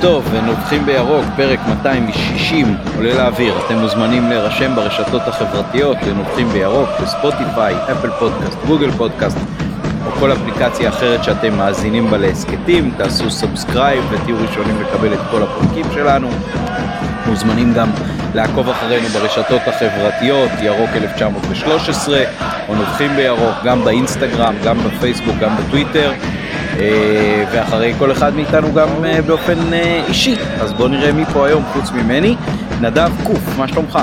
[0.00, 3.54] טוב, ונובחים בירוק, פרק 260 עולה לאוויר.
[3.66, 9.38] אתם מוזמנים להירשם ברשתות החברתיות לנובחים בירוק, בספוטיפיי, אפל פודקאסט, גוגל פודקאסט,
[10.06, 12.90] או כל אפליקציה אחרת שאתם מאזינים בה להסכתים.
[12.96, 16.28] תעשו subscribe ותהיו ראשונים לקבל את כל הפרקים שלנו.
[17.26, 17.90] מוזמנים גם
[18.34, 22.22] לעקוב אחרינו ברשתות החברתיות, ירוק 1913,
[22.68, 26.12] או נובחים בירוק, גם באינסטגרם, גם בפייסבוק, גם בטוויטר.
[26.78, 30.34] אה, ואחרי כל אחד מאיתנו גם אה, באופן אה, אישי.
[30.60, 32.36] אז בואו נראה מי פה היום חוץ ממני.
[32.80, 33.98] נדב קוף, מה שלומך?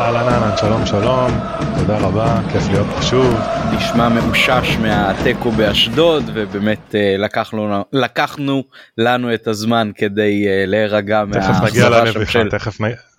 [0.00, 1.30] אהלן אהלן, שלום שלום,
[1.78, 3.40] תודה רבה, כיף להיות פה שוב.
[3.76, 8.62] נשמע מאושש מהתיקו באשדוד, ובאמת לקחנו, לקחנו
[8.98, 12.48] לנו את הזמן כדי להירגע מהאכזבה שם של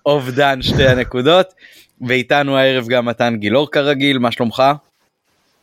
[0.06, 1.54] אובדן שתי הנקודות.
[2.06, 4.62] ואיתנו הערב גם מתן גילאור כרגיל, מה שלומך?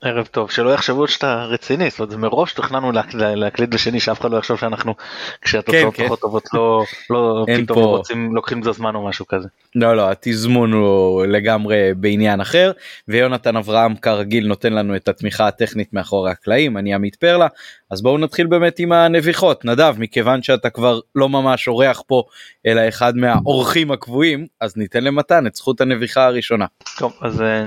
[0.01, 4.37] ערב טוב שלא יחשבו שאתה רציני זאת אומרת מראש תכננו להקליט בשני שאף אחד לא
[4.37, 4.95] יחשוב שאנחנו
[5.41, 6.21] כשהתוצאות כן, פחות כן.
[6.21, 7.85] טובות לא לא פתאום פה...
[7.85, 9.47] רוצים לוקחים את הזמן או משהו כזה.
[9.75, 12.71] לא לא התזמון הוא לגמרי בעניין אחר
[13.07, 17.47] ויונתן אברהם כרגיל נותן לנו את התמיכה הטכנית מאחורי הקלעים אני עמית פרלה
[17.91, 22.23] אז בואו נתחיל באמת עם הנביחות נדב מכיוון שאתה כבר לא ממש אורח פה
[22.65, 26.65] אלא אחד מהאורחים הקבועים אז ניתן למתן את זכות הנביחה הראשונה.
[26.97, 27.65] טוב אז אה,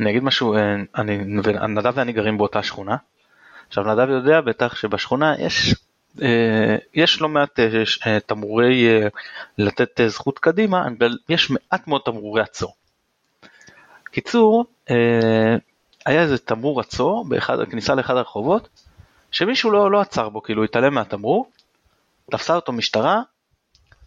[0.00, 1.18] אני אגיד משהו, אה, אני,
[1.68, 2.96] נדב ואני גרים באותה שכונה.
[3.68, 5.74] עכשיו נדב יודע בטח שבשכונה יש,
[6.22, 7.60] אה, יש לא מעט
[8.06, 8.86] אה, תמרורי
[9.58, 12.74] לתת זכות קדימה, אבל יש מעט מאוד תמרורי עצור.
[14.04, 14.64] קיצור,
[16.06, 18.68] היה איזה תמרור עצור באחד, בכניסה לאחד הרחובות,
[19.30, 21.50] שמישהו לא, לא עצר בו, כאילו התעלם מהתמרור,
[22.30, 23.22] תפסה אותו משטרה,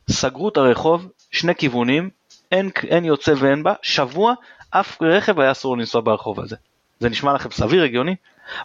[0.09, 2.09] סגרו את הרחוב, שני כיוונים,
[2.51, 4.33] אין, אין יוצא ואין בה, שבוע
[4.69, 6.55] אף רכב היה אסור לנסוע ברחוב הזה.
[6.99, 8.15] זה נשמע לכם סביר הגיוני?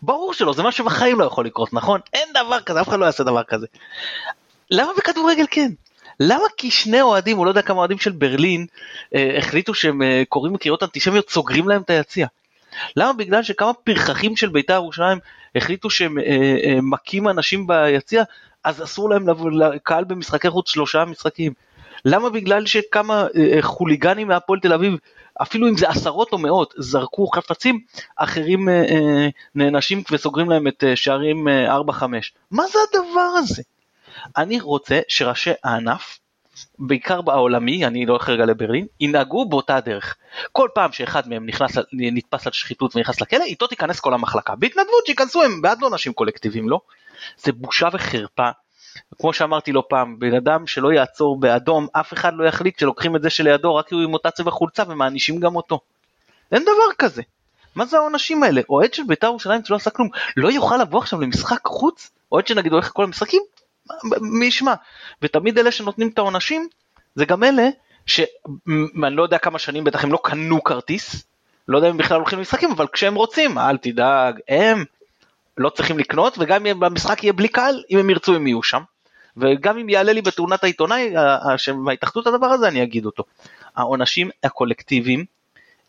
[0.02, 2.00] ברור שלא, זה מה שבחיים לא יכול לקרות, נכון?
[2.12, 3.66] אין דבר כזה, אף אחד לא יעשה דבר כזה.
[4.70, 5.70] למה בכדורגל כן?
[6.20, 8.66] למה כי שני אוהדים, הוא לא יודע כמה אוהדים של ברלין,
[9.14, 12.26] אה, החליטו שהם אה, קוראים קריאות אנטישמיות, סוגרים להם את היציע?
[12.96, 15.18] למה בגלל שכמה פרחחים של בית"ר ירושלים
[15.54, 16.24] החליטו שהם אה,
[16.64, 18.22] אה, מכים אנשים ביציע,
[18.64, 21.52] אז אסור להם לבוא לקהל במשחקי חוץ שלושה משחקים?
[22.04, 24.96] למה בגלל שכמה אה, חוליגנים מהפועל תל אביב
[25.42, 27.80] אפילו אם זה עשרות או מאות, זרקו חפצים,
[28.16, 31.48] אחרים אה, אה, נענשים וסוגרים להם את אה, שערים
[31.90, 32.02] 4-5.
[32.50, 33.62] מה זה הדבר הזה?
[34.36, 36.18] אני רוצה שראשי הענף,
[36.78, 40.16] בעיקר בעולמי, אני לא הולך רגע לברלין, ינהגו באותה דרך.
[40.52, 44.56] כל פעם שאחד מהם נכנס, נתפס על שחיתות ונכנס לכלא, איתו תיכנס כל המחלקה.
[44.56, 46.80] בהתנדבות שייכנסו, הם בעד לא נשים קולקטיביים, לא?
[47.36, 48.50] זה בושה וחרפה
[49.18, 53.22] כמו שאמרתי לא פעם, בן אדם שלא יעצור באדום, אף אחד לא יחליט שלוקחים את
[53.22, 55.80] זה שלידו רק כי הוא עם אותה צבע חולצה ומענישים גם אותו.
[56.52, 57.22] אין דבר כזה.
[57.74, 58.60] מה זה העונשים האלה?
[58.70, 62.10] אוהד של בית"ר ירושלים שלא עשה כלום, לא יוכל לבוא עכשיו למשחק חוץ?
[62.32, 63.42] אוהד שנגיד הולך לכל המשחקים?
[64.20, 64.74] מי ישמע?
[65.22, 66.68] ותמיד אלה שנותנים את העונשים,
[67.14, 67.68] זה גם אלה
[68.06, 71.26] שאני לא יודע כמה שנים בטח הם לא קנו כרטיס,
[71.68, 74.84] לא יודע אם בכלל הולכים למשחקים, אבל כשהם רוצים, אל תדאג, הם
[75.58, 78.82] לא צריכים לקנות, וגם אם במשחק יהיה בלי קהל, אם הם ירצו הם יהיו שם.
[79.36, 81.14] וגם אם יעלה לי בתאונת העיתונאי,
[81.74, 83.24] מההתאחדות הדבר הזה אני אגיד אותו.
[83.76, 85.24] העונשים הקולקטיביים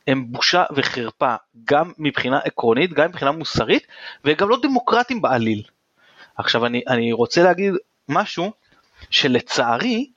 [0.07, 3.87] הם בושה וחרפה, גם מבחינה עקרונית, גם מבחינה מוסרית,
[4.25, 5.63] וגם לא דמוקרטיים בעליל.
[6.37, 7.73] עכשיו אני, אני רוצה להגיד
[8.09, 8.51] משהו
[9.09, 10.09] שלצערי,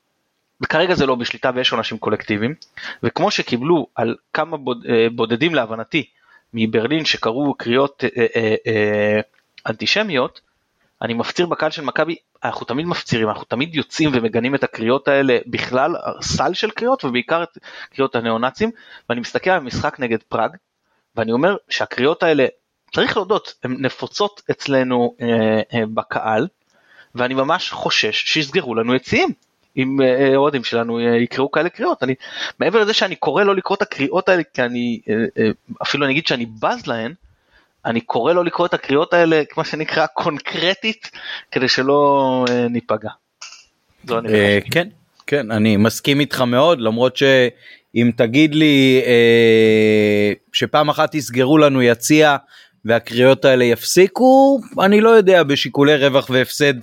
[0.60, 2.54] וכרגע זה לא בשליטה ויש עונשים קולקטיביים,
[3.02, 6.04] וכמו שקיבלו על כמה בוד, אה, בודדים להבנתי
[6.54, 9.20] מברלין שקראו קריאות אה, אה, אה,
[9.66, 10.40] אנטישמיות,
[11.02, 15.38] אני מפציר בקהל של מכבי, אנחנו תמיד מפצירים, אנחנו תמיד יוצאים ומגנים את הקריאות האלה,
[15.46, 17.58] בכלל סל של קריאות ובעיקר את
[17.94, 18.70] קריאות הניאו-נאצים,
[19.08, 20.50] ואני מסתכל על משחק נגד פראג,
[21.16, 22.46] ואני אומר שהקריאות האלה,
[22.94, 26.48] צריך להודות, הן נפוצות אצלנו אה, אה, בקהל,
[27.14, 29.32] ואני ממש חושש שיסגרו לנו יציאים.
[29.76, 32.02] אם אה, אוהדים שלנו אה, יקראו כאלה קריאות.
[32.02, 32.14] אני,
[32.58, 35.50] מעבר לזה שאני קורא לא לקרוא את הקריאות האלה, כי אני, אה,
[35.82, 37.14] אפילו אני אגיד שאני בז להן,
[37.88, 41.10] אני קורא לו לקרוא את הקריאות האלה, כמו שנקרא, קונקרטית,
[41.52, 43.10] כדי שלא ניפגע.
[44.70, 44.88] כן,
[45.26, 49.02] כן, אני מסכים איתך מאוד, למרות שאם תגיד לי
[50.52, 52.36] שפעם אחת יסגרו לנו יציע
[52.84, 56.74] והקריאות האלה יפסיקו, אני לא יודע בשיקולי רווח והפסד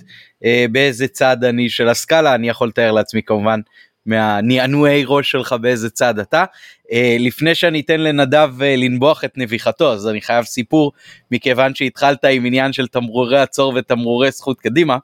[0.44, 3.60] אה, באיזה צד אני של הסקאלה, אני יכול לתאר לעצמי כמובן
[4.06, 6.44] מהנענועי ראש שלך באיזה צד אתה.
[6.92, 10.92] אה, לפני שאני אתן לנדב אה, לנבוח את נביחתו, אז אני חייב סיפור,
[11.30, 14.98] מכיוון שהתחלת עם עניין של תמרורי עצור ותמרורי זכות קדימה,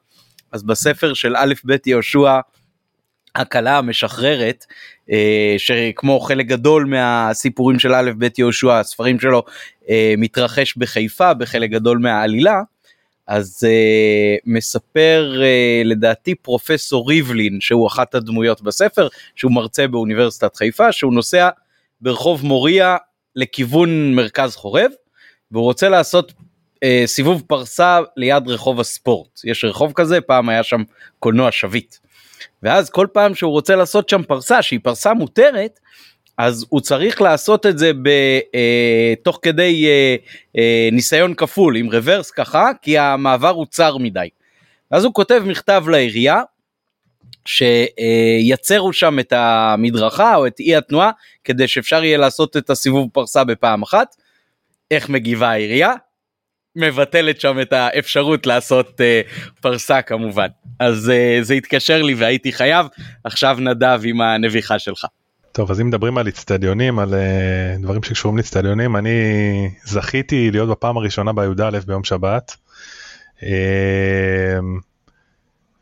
[0.52, 2.40] אז בספר של א' ב' יהושע,
[3.34, 4.64] הקלה המשחררת
[5.10, 9.42] אה, שכמו חלק גדול מהסיפורים של א' ב' יהושע הספרים שלו
[10.18, 12.60] מתרחש בחיפה בחלק גדול מהעלילה
[13.26, 20.92] אז uh, מספר uh, לדעתי פרופסור ריבלין שהוא אחת הדמויות בספר שהוא מרצה באוניברסיטת חיפה
[20.92, 21.48] שהוא נוסע
[22.00, 22.96] ברחוב מוריה
[23.36, 24.90] לכיוון מרכז חורב
[25.50, 29.40] והוא רוצה לעשות uh, סיבוב פרסה ליד רחוב הספורט.
[29.44, 30.82] יש רחוב כזה פעם היה שם
[31.18, 31.96] קולנוע שביט.
[32.62, 35.80] ואז כל פעם שהוא רוצה לעשות שם פרסה שהיא פרסה מותרת
[36.38, 38.08] אז הוא צריך לעשות את זה ב,
[38.54, 40.16] אה, תוך כדי אה,
[40.58, 44.28] אה, ניסיון כפול עם רוורס ככה כי המעבר הוא צר מדי.
[44.90, 46.42] אז הוא כותב מכתב לעירייה
[47.44, 51.10] שיצרו שם את המדרכה או את אי התנועה
[51.44, 54.16] כדי שאפשר יהיה לעשות את הסיבוב פרסה בפעם אחת.
[54.90, 55.92] איך מגיבה העירייה?
[56.76, 60.46] מבטלת שם את האפשרות לעשות uh, פרסה כמובן.
[60.78, 62.86] אז uh, זה התקשר לי והייתי חייב,
[63.24, 65.06] עכשיו נדב עם הנביחה שלך.
[65.52, 69.10] טוב אז אם מדברים על אצטדיונים על uh, דברים שקשורים לאצטדיונים אני
[69.84, 72.56] זכיתי להיות בפעם הראשונה בי"א ביום שבת.
[73.38, 73.44] Uh,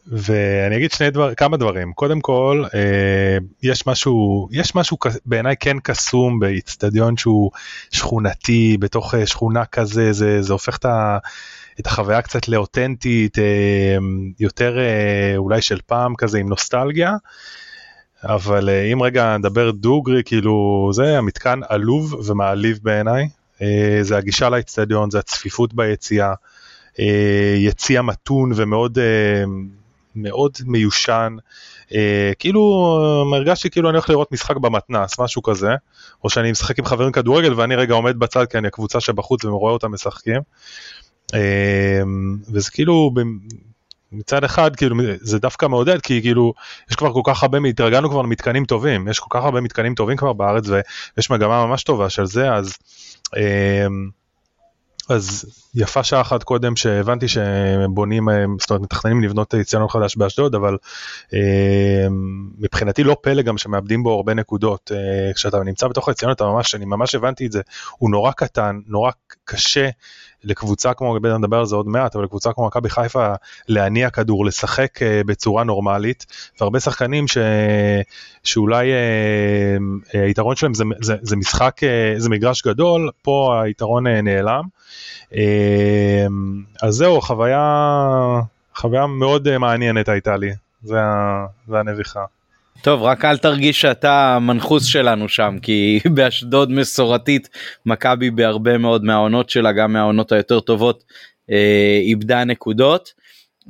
[0.06, 2.72] ואני אגיד שני דבר כמה דברים קודם כל uh,
[3.62, 4.96] יש משהו יש משהו
[5.26, 7.50] בעיניי כן קסום באיצטדיון שהוא
[7.90, 11.18] שכונתי בתוך uh, שכונה כזה זה זה הופך את ה...
[11.80, 13.38] את החוויה קצת לאותנטית
[14.40, 14.78] יותר
[15.36, 17.16] אולי של פעם כזה עם נוסטלגיה
[18.24, 23.28] אבל אה, אם רגע נדבר דוגרי, כאילו זה המתקן עלוב ומעליב בעיניי.
[23.62, 26.34] אה, זה הגישה לאצטדיון, זה הצפיפות ביציאה,
[27.00, 28.98] אה, יציע מתון ומאוד
[30.16, 31.36] מאוד מיושן.
[32.38, 32.60] כאילו
[33.34, 35.70] הרגשתי כאילו אני הולך לראות משחק במתנס, משהו כזה,
[36.24, 39.72] או שאני משחק עם חברים כדורגל ואני רגע עומד בצד כי אני הקבוצה שבחוץ ורואה
[39.72, 40.40] אותם משחקים.
[42.52, 43.10] וזה כאילו
[44.12, 46.54] מצד אחד כאילו זה דווקא מעודד כי כאילו
[46.90, 50.16] יש כבר כל כך הרבה, התרגלנו כבר למתקנים טובים, יש כל כך הרבה מתקנים טובים
[50.16, 52.76] כבר בארץ ויש מגמה ממש טובה של זה אז
[53.36, 54.10] אמ,
[55.10, 58.28] אז יפה שעה אחת קודם שהבנתי שבונים,
[58.60, 60.76] זאת אומרת מתכננים לבנות יציאנו חדש באשדוד אבל
[61.34, 62.06] אה,
[62.58, 64.92] מבחינתי לא פלא גם שמאבדים בו הרבה נקודות.
[64.94, 67.60] אה, כשאתה נמצא בתוך היציאנו אתה ממש, אני ממש הבנתי את זה,
[67.98, 69.10] הוא נורא קטן, נורא
[69.44, 69.88] קשה
[70.44, 73.34] לקבוצה כמו, נדבר על זה עוד מעט, אבל לקבוצה כמו מכבי חיפה
[73.68, 76.26] להניע כדור, לשחק uh, בצורה נורמלית,
[76.60, 77.38] והרבה שחקנים ש...
[78.44, 81.80] שאולי uh, היתרון שלהם זה, זה, זה משחק,
[82.16, 84.64] זה מגרש גדול, פה היתרון נעלם.
[86.82, 88.40] אז זהו, חוויה,
[88.76, 90.50] חוויה מאוד מעניינת הייתה לי,
[90.82, 90.98] זה,
[91.68, 92.24] זה הנביכה.
[92.82, 97.48] טוב רק אל תרגיש שאתה המנחוס שלנו שם כי באשדוד מסורתית
[97.86, 101.04] מכבי בהרבה מאוד מהעונות שלה גם מהעונות היותר טובות
[101.50, 103.12] אה, איבדה נקודות.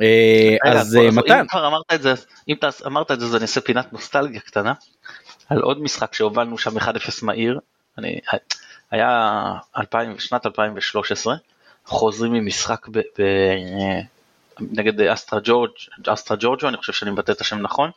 [0.03, 1.41] אה, אז אה, מתן.
[1.41, 2.15] אם כבר אמרת את זה
[2.49, 4.73] אם אתה אמרת את זה אז אני אעשה פינת נוסטלגיה קטנה
[5.49, 6.91] על עוד משחק שהובלנו שם 1-0
[7.23, 7.59] מהיר.
[7.99, 8.21] אני,
[8.91, 9.43] היה
[9.77, 11.37] 2000, שנת 2013
[11.87, 13.23] חוזרים ממשחק ב, ב,
[14.61, 15.71] נגד אסטרה ג'ורג'
[16.07, 17.91] אסטרה ג'ורג'ו אני חושב שאני מבטא את השם נכון.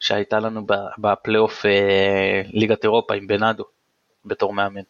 [0.00, 0.66] שהייתה לנו
[0.98, 3.64] בפלייאוף אה, ליגת אירופה עם בנאדו
[4.24, 4.80] בתור מאמן.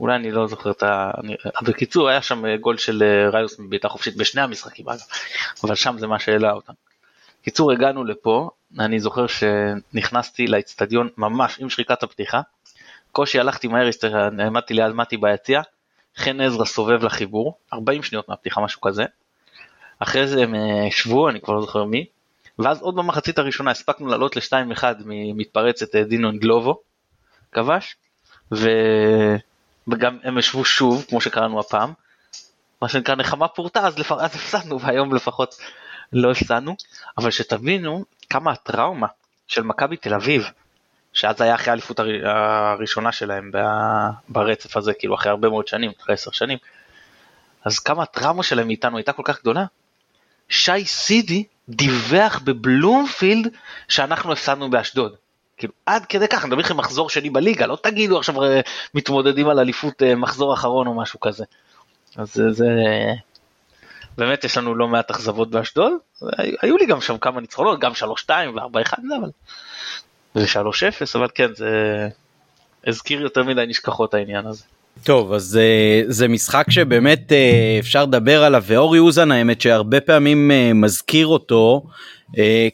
[0.00, 1.10] אולי אני לא זוכר את ה...
[1.62, 4.86] בקיצור היה שם גול של אה, ריוס מבעיטה חופשית בשני המשחקים
[5.64, 6.72] אבל שם זה מה שהעלה אותם.
[7.42, 12.40] קיצור הגענו לפה, אני זוכר שנכנסתי לאצטדיון ממש עם שריקת הפתיחה,
[13.12, 13.88] קושי הלכתי מהר,
[14.38, 15.60] העמדתי ליד מתי ביציע,
[16.16, 19.04] חן עזרא סובב לחיבור, 40 שניות מהפתיחה משהו כזה,
[19.98, 22.06] אחרי זה הם אה, שבו, אני כבר לא זוכר מי,
[22.58, 26.80] ואז עוד במחצית הראשונה הספקנו לעלות ל-2-1 ממתפרצת אה, דינו אנגלובו,
[27.52, 27.96] כבש,
[28.54, 28.68] ו...
[29.88, 31.92] וגם הם ישבו שוב, כמו שקראנו הפעם,
[32.82, 34.12] מה שנקרא נחמה פורטה, אז, לפ...
[34.12, 35.54] הפסדנו, והיום לפחות
[36.12, 36.76] לא הפסדנו,
[37.18, 39.06] אבל שתבינו כמה הטראומה
[39.46, 40.50] של מכבי תל אביב,
[41.12, 42.06] שאז היה אחרי האליפות הר...
[42.28, 43.50] הראשונה שלהם
[44.28, 46.58] ברצף הזה, כאילו אחרי הרבה מאוד שנים, אחרי עשר שנים,
[47.64, 49.64] אז כמה הטראומה שלהם מאיתנו הייתה כל כך גדולה,
[50.48, 53.48] שי סידי דיווח בבלומפילד
[53.88, 55.14] שאנחנו הפסדנו באשדוד.
[55.56, 58.60] כאילו עד כדי כך, אני מדבר איתכם מחזור שני בליגה, לא תגידו עכשיו אה,
[58.94, 61.44] מתמודדים על אליפות אה, מחזור אחרון או משהו כזה.
[62.16, 62.66] אז זה, זה...
[64.18, 65.92] באמת יש לנו לא מעט אכזבות באשדוד,
[66.62, 69.30] היו לי גם שם כמה ניצחונות, גם 3-2 ו-4-1 אבל...
[70.34, 70.60] זה 3-0,
[71.14, 72.08] אבל כן, זה
[72.86, 74.64] הזכיר יותר מדי נשכחות העניין הזה.
[75.02, 80.00] טוב אז זה אה, זה משחק שבאמת אה, אפשר לדבר עליו ואורי אוזן האמת שהרבה
[80.00, 81.82] פעמים אה, מזכיר אותו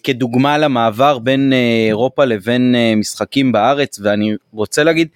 [0.05, 1.53] כדוגמה למעבר בין
[1.89, 5.09] אירופה לבין משחקים בארץ ואני רוצה להגיד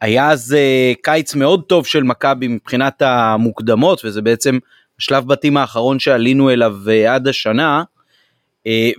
[0.00, 0.56] היה אז
[1.02, 4.58] קיץ מאוד טוב של מכבי מבחינת המוקדמות וזה בעצם
[4.98, 6.76] שלב בתים האחרון שעלינו אליו
[7.08, 7.82] עד השנה.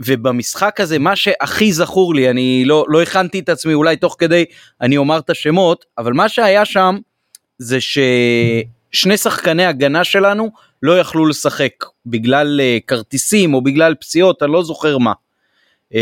[0.05, 4.45] ובמשחק הזה מה שהכי זכור לי אני לא לא הכנתי את עצמי אולי תוך כדי
[4.81, 6.97] אני אומר את השמות אבל מה שהיה שם
[7.59, 7.77] זה
[8.91, 10.51] שני שחקני הגנה שלנו
[10.83, 11.71] לא יכלו לשחק
[12.05, 15.13] בגלל uh, כרטיסים או בגלל פציעות, אני לא זוכר מה.
[15.93, 15.95] Uh,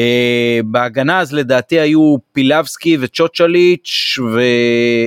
[0.65, 4.41] בהגנה אז לדעתי היו פילבסקי וצ'וצ'ליץ' ו...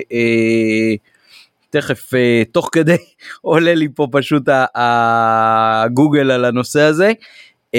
[0.00, 0.99] Uh,
[1.71, 2.97] תכף uh, תוך כדי
[3.40, 4.43] עולה לי פה פשוט
[4.75, 7.12] הגוגל על הנושא הזה.
[7.76, 7.78] Uh,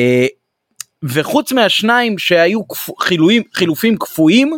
[1.04, 2.60] וחוץ מהשניים שהיו
[3.00, 4.58] חילויים, חילופים קפואים, אה,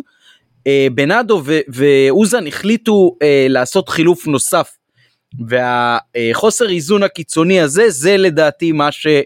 [0.94, 4.76] בנאדו ואוזן החליטו אה, לעשות חילוף נוסף.
[5.46, 9.24] והחוסר איזון הקיצוני הזה, זה לדעתי מה שהיה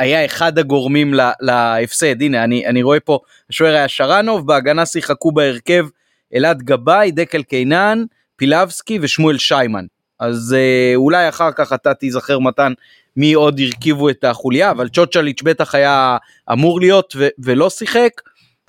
[0.00, 2.22] אה, אחד הגורמים להפסד.
[2.22, 3.18] הנה, אני, אני רואה פה,
[3.50, 5.86] השוער היה שרנוב, בהגנה שיחקו בהרכב
[6.34, 8.04] אלעד גבאי, דקל קינן,
[8.36, 9.84] פילבסקי ושמואל שיימן.
[10.20, 12.72] אז אה, אולי אחר כך אתה תיזכר מתן
[13.16, 16.16] מי עוד הרכיבו את החוליה, אבל צ'וצ'ליץ' בטח היה
[16.52, 18.10] אמור להיות ו- ולא שיחק,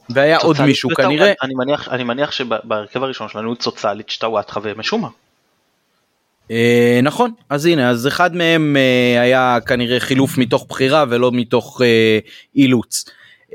[0.10, 1.34] והיה עוד מישהו כנראה.
[1.42, 5.08] אני מניח, אני מניח שבהרכב הראשון שלנו צוצליץ', טוואטחה ומשומע.
[6.52, 11.82] אה, נכון, אז הנה, אז אחד מהם אה, היה כנראה חילוף מתוך בחירה ולא מתוך
[11.84, 12.20] אה,
[12.56, 13.06] אילוץ.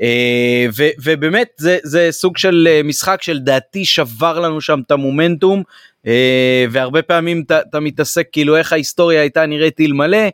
[0.01, 5.63] אה, ו- ובאמת זה, זה סוג של אה, משחק שלדעתי שבר לנו שם את המומנטום
[6.07, 10.27] אה, והרבה פעמים אתה מתעסק כאילו איך ההיסטוריה הייתה נראית אלמלא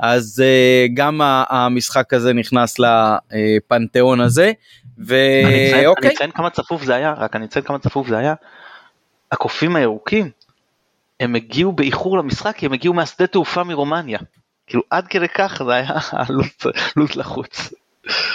[0.00, 4.52] אז uh, גם המשחק הזה נכנס לפנתיאון הזה.
[4.98, 6.08] ואוקיי.
[6.08, 8.34] אני אציין כמה צפוף זה היה, רק אני אציין כמה צפוף זה היה.
[9.32, 10.30] הקופים הירוקים,
[11.20, 14.18] הם הגיעו באיחור למשחק כי הם הגיעו מהשדה תעופה מרומניה.
[14.66, 15.94] כאילו עד כדי כך זה היה
[16.96, 17.72] לו"ז לחוץ.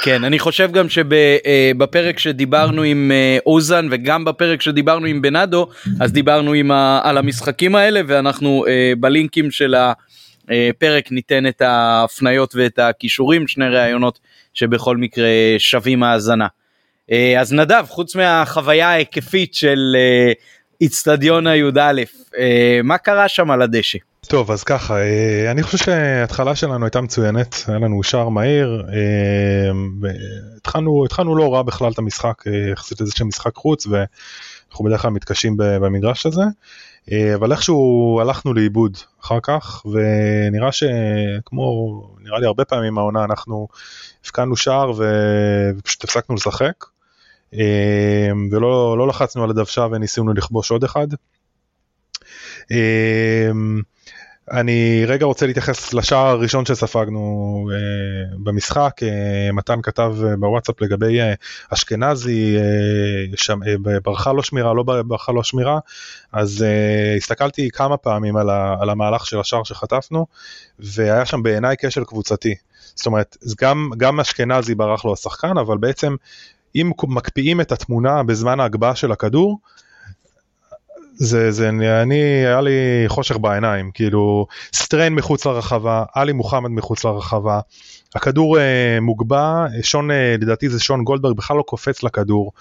[0.03, 5.67] כן, אני חושב גם שבפרק שדיברנו עם אה, אוזן וגם בפרק שדיברנו עם בנאדו,
[6.00, 9.75] אז דיברנו ה, על המשחקים האלה ואנחנו אה, בלינקים של
[10.49, 14.19] הפרק ניתן את ההפניות ואת הכישורים, שני ראיונות
[14.53, 16.47] שבכל מקרה שווים האזנה.
[17.11, 19.95] אה, אז נדב, חוץ מהחוויה ההיקפית של
[20.81, 21.93] איצטדיון הי"א,
[22.83, 23.97] מה קרה שם על הדשא?
[24.27, 29.71] טוב אז ככה אה, אני חושב שההתחלה שלנו הייתה מצוינת היה לנו שער מהיר אה,
[30.57, 35.01] התחלנו התחלנו לא רע בכלל את המשחק אה, יחסית לזה של משחק חוץ ואנחנו בדרך
[35.01, 36.43] כלל מתקשים במגרש הזה
[37.35, 43.67] אבל איכשהו הלכנו לאיבוד אחר כך ונראה שכמו נראה לי הרבה פעמים העונה אנחנו
[44.24, 46.85] הפקענו שער ופשוט הפסקנו לשחק
[48.51, 51.07] ולא לא לחצנו על הדוושה וניסינו לכבוש עוד אחד.
[54.51, 57.19] אני רגע רוצה להתייחס לשער הראשון שספגנו
[57.71, 61.35] uh, במשחק, uh, מתן כתב uh, בוואטסאפ לגבי uh,
[61.73, 63.65] אשכנזי, uh, שם, uh,
[64.03, 65.79] ברחה לו שמירה, לא ברחה לו שמירה,
[66.31, 70.25] אז uh, הסתכלתי כמה פעמים על, ה, על המהלך של השער שחטפנו,
[70.79, 72.55] והיה שם בעיניי כשל קבוצתי.
[72.95, 76.15] זאת אומרת, גם, גם אשכנזי ברח לו השחקן, אבל בעצם
[76.75, 79.59] אם מקפיאים את התמונה בזמן ההגבהה של הכדור,
[81.15, 81.69] זה, זה,
[82.01, 82.72] אני, היה לי
[83.07, 87.60] חושך בעיניים, כאילו, סטריין מחוץ לרחבה, עלי מוחמד מחוץ לרחבה,
[88.15, 92.51] הכדור אה, מוגבע, שון, אה, לדעתי זה שון גולדברג בכלל לא קופץ לכדור,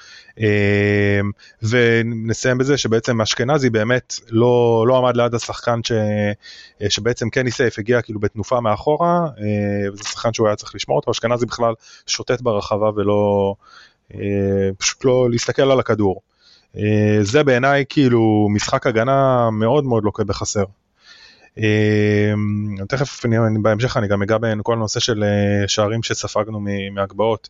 [0.40, 1.20] אה,
[1.62, 7.78] ונסיים בזה שבעצם אשכנזי באמת לא, לא עמד ליד השחקן ש, אה, שבעצם קני סייף
[7.78, 11.74] הגיע כאילו בתנופה מאחורה, אה, וזה שחקן שהוא היה צריך לשמור אותו, אשכנזי בכלל
[12.06, 13.54] שוטט ברחבה ולא,
[14.14, 14.20] אה,
[14.78, 16.20] פשוט לא להסתכל על הכדור.
[16.78, 20.64] אה, זה בעיניי כאילו משחק הגנה מאוד מאוד לוקה בחסר.
[21.58, 22.32] אה,
[22.88, 23.22] תכף
[23.62, 26.60] בהמשך אני גם אגע בכל הנושא של אה, שערים שספגנו
[26.92, 27.48] מהגבהות.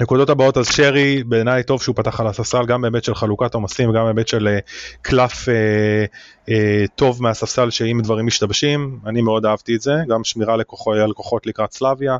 [0.00, 3.92] נקודות הבאות אז שרי בעיניי טוב שהוא פתח על הספסל גם בהיבט של חלוקת עומסים
[3.92, 4.58] גם בהיבט של
[5.02, 5.48] קלף
[6.94, 12.16] טוב מהספסל שאם דברים משתבשים אני מאוד אהבתי את זה גם שמירה לקוחות לקראת סלאביה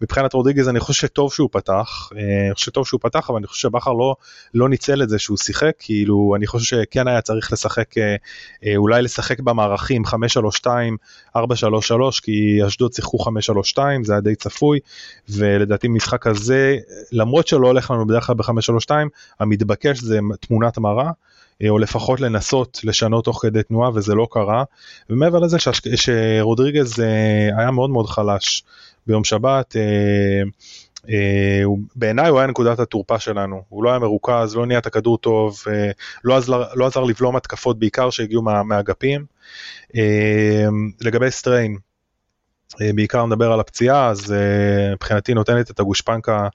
[0.00, 3.46] מבחינת רודריגז אני חושב שטוב שהוא פתח, אה, אני חושב שטוב שהוא פתח, אבל אני
[3.46, 4.14] חושב שבכר לא,
[4.54, 8.16] לא ניצל את זה שהוא שיחק, כאילו אני חושב שכן היה צריך לשחק, אה,
[8.64, 10.10] אה, אולי לשחק במערכים 5-3-2,
[11.36, 11.40] 4-3-3,
[12.22, 13.18] כי אשדוד שיחקו
[13.76, 14.78] 5-3-2, זה היה די צפוי,
[15.28, 16.76] ולדעתי משחק הזה,
[17.12, 18.90] למרות שלא הולך לנו בדרך כלל ב-5-3-2,
[19.40, 21.10] המתבקש זה תמונת מראה.
[21.68, 24.64] או לפחות לנסות לשנות תוך כדי תנועה וזה לא קרה
[25.10, 25.56] ומעבר לזה
[25.96, 26.98] שרודריגז
[27.58, 28.62] היה מאוד מאוד חלש
[29.06, 29.76] ביום שבת.
[29.76, 30.42] אה,
[31.10, 31.64] אה,
[31.96, 35.58] בעיניי הוא היה נקודת התורפה שלנו, הוא לא היה מרוכז, לא ניע את הכדור טוב,
[35.70, 35.90] אה,
[36.24, 39.24] לא עזר, לא עזר לבלום התקפות בעיקר שהגיעו מה, מהאגפים.
[39.96, 40.66] אה,
[41.00, 41.78] לגבי סטריין, אה,
[42.94, 46.48] בעיקר נדבר על הפציעה, אז אה, מבחינתי נותנת את הגושפנקה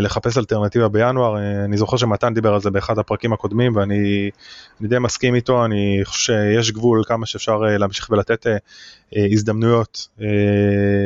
[0.00, 4.30] לחפש אלטרנטיבה בינואר, אני זוכר שמתן דיבר על זה באחד הפרקים הקודמים ואני
[4.80, 8.46] די מסכים איתו, אני חושב שיש גבול כמה שאפשר להמשיך ולתת
[9.32, 10.08] הזדמנויות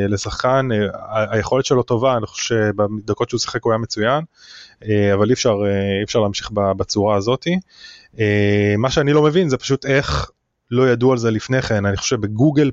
[0.08, 0.68] לשחקן,
[1.12, 4.24] היכולת שלו טובה, אני חושב שבדקות שהוא שיחק הוא היה מצוין,
[4.84, 5.54] אבל אי אפשר,
[5.98, 7.58] אי אפשר להמשיך בצורה הזאתי.
[8.78, 10.30] מה שאני לא מבין זה פשוט איך
[10.72, 12.70] לא ידעו על זה לפני כן, אני חושב בגוגל,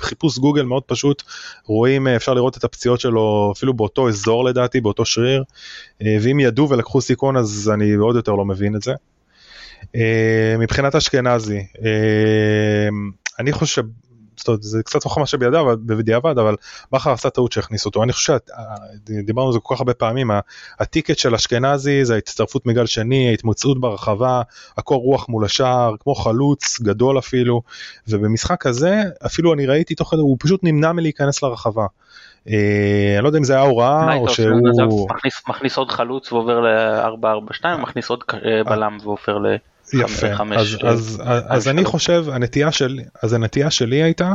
[0.00, 1.22] חיפוש גוגל מאוד פשוט,
[1.66, 5.44] רואים, אפשר לראות את הפציעות שלו אפילו באותו אזור לדעתי, באותו שריר,
[6.00, 8.92] ואם ידעו ולקחו סיכון אז אני עוד יותר לא מבין את זה.
[10.58, 11.66] מבחינת אשכנזי,
[13.38, 13.82] אני חושב
[14.36, 16.56] זאת אומרת, זה קצת חוכמה שבידיו בדיעבד, אבל
[16.92, 18.02] בכר עשה טעות שהכניס אותו.
[18.02, 18.36] אני חושב
[19.06, 20.30] שדיברנו על זה כל כך הרבה פעמים,
[20.80, 24.42] הטיקט של אשכנזי זה ההצטרפות מגל שני, ההתמוצאות ברחבה,
[24.78, 27.62] הקור רוח מול השער, כמו חלוץ גדול אפילו,
[28.08, 31.86] ובמשחק הזה אפילו אני ראיתי תוך כדי, הוא פשוט נמנע מלהיכנס לרחבה.
[32.48, 35.08] אה, אני לא יודע אם זה היה הוראה או שהוא...
[35.48, 39.56] מכניס עוד חלוץ ועובר ל-4-4-2, מכניס עוד אה, בלם ועובר ל...
[39.92, 44.34] יפה, חמש, אז, אז, אז, אז אני חושב, הנטייה שלי, אז הנטייה שלי הייתה,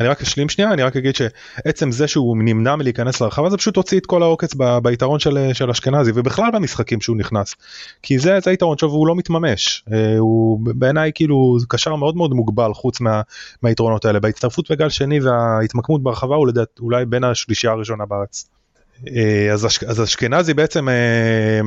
[0.00, 3.76] אני רק אשלים שנייה, אני רק אגיד שעצם זה שהוא נמנע מלהיכנס לרחבה זה פשוט
[3.76, 7.54] הוציא את כל העוקץ ב, ביתרון של, של אשכנזי ובכלל במשחקים שהוא נכנס,
[8.02, 12.34] כי זה, זה היתרון שלו והוא לא מתממש, אה, הוא בעיניי כאילו קשר מאוד מאוד
[12.34, 13.20] מוגבל חוץ מה,
[13.62, 18.57] מהיתרונות האלה, בהצטרפות בגל שני וההתמקמות ברחבה הוא לדעת אולי בין השלישייה הראשונה בארץ.
[19.06, 21.60] אה, אז, אש, אז אשכנזי בעצם אה,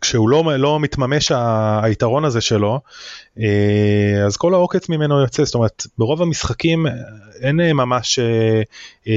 [0.00, 1.32] כשהוא לא, לא מתממש
[1.82, 2.80] היתרון הזה שלו,
[3.40, 6.86] אה, אז כל העוקץ ממנו יוצא, זאת אומרת ברוב המשחקים
[7.40, 8.18] אין ממש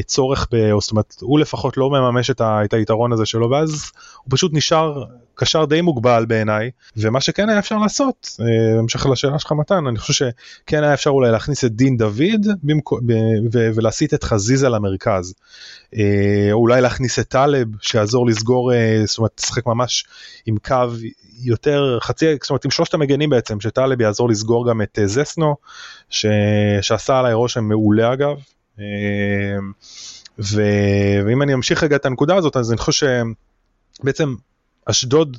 [0.06, 3.92] צורך, ב, זאת אומרת הוא לפחות לא מממש את, ה, את היתרון הזה שלו ואז
[4.24, 5.04] הוא פשוט נשאר
[5.36, 8.38] קשר די מוגבל בעיניי ומה שכן היה אפשר לעשות,
[8.76, 13.00] בהמשך לשאלה שלך מתן, אני חושב שכן היה אפשר אולי להכניס את דין דוד במקו,
[13.06, 13.12] ב,
[13.54, 15.34] ו, ולהסיט את חזיזה למרכז.
[16.52, 18.72] אולי להכניס את טלב שיעזור לסגור,
[19.06, 20.06] זאת אומרת לשחק ממש
[20.46, 20.86] עם קו
[21.44, 25.56] יותר חצי, זאת אומרת עם שלושת המגנים בעצם, שטלב יעזור לסגור גם את זסנו,
[26.10, 26.26] ש,
[26.82, 28.38] שעשה עליי רושם מעולה אגב.
[30.40, 30.62] ו,
[31.26, 33.24] ואם אני אמשיך רגע את הנקודה הזאת אז אני חושב
[34.00, 34.36] שבעצם
[34.86, 35.38] אשדוד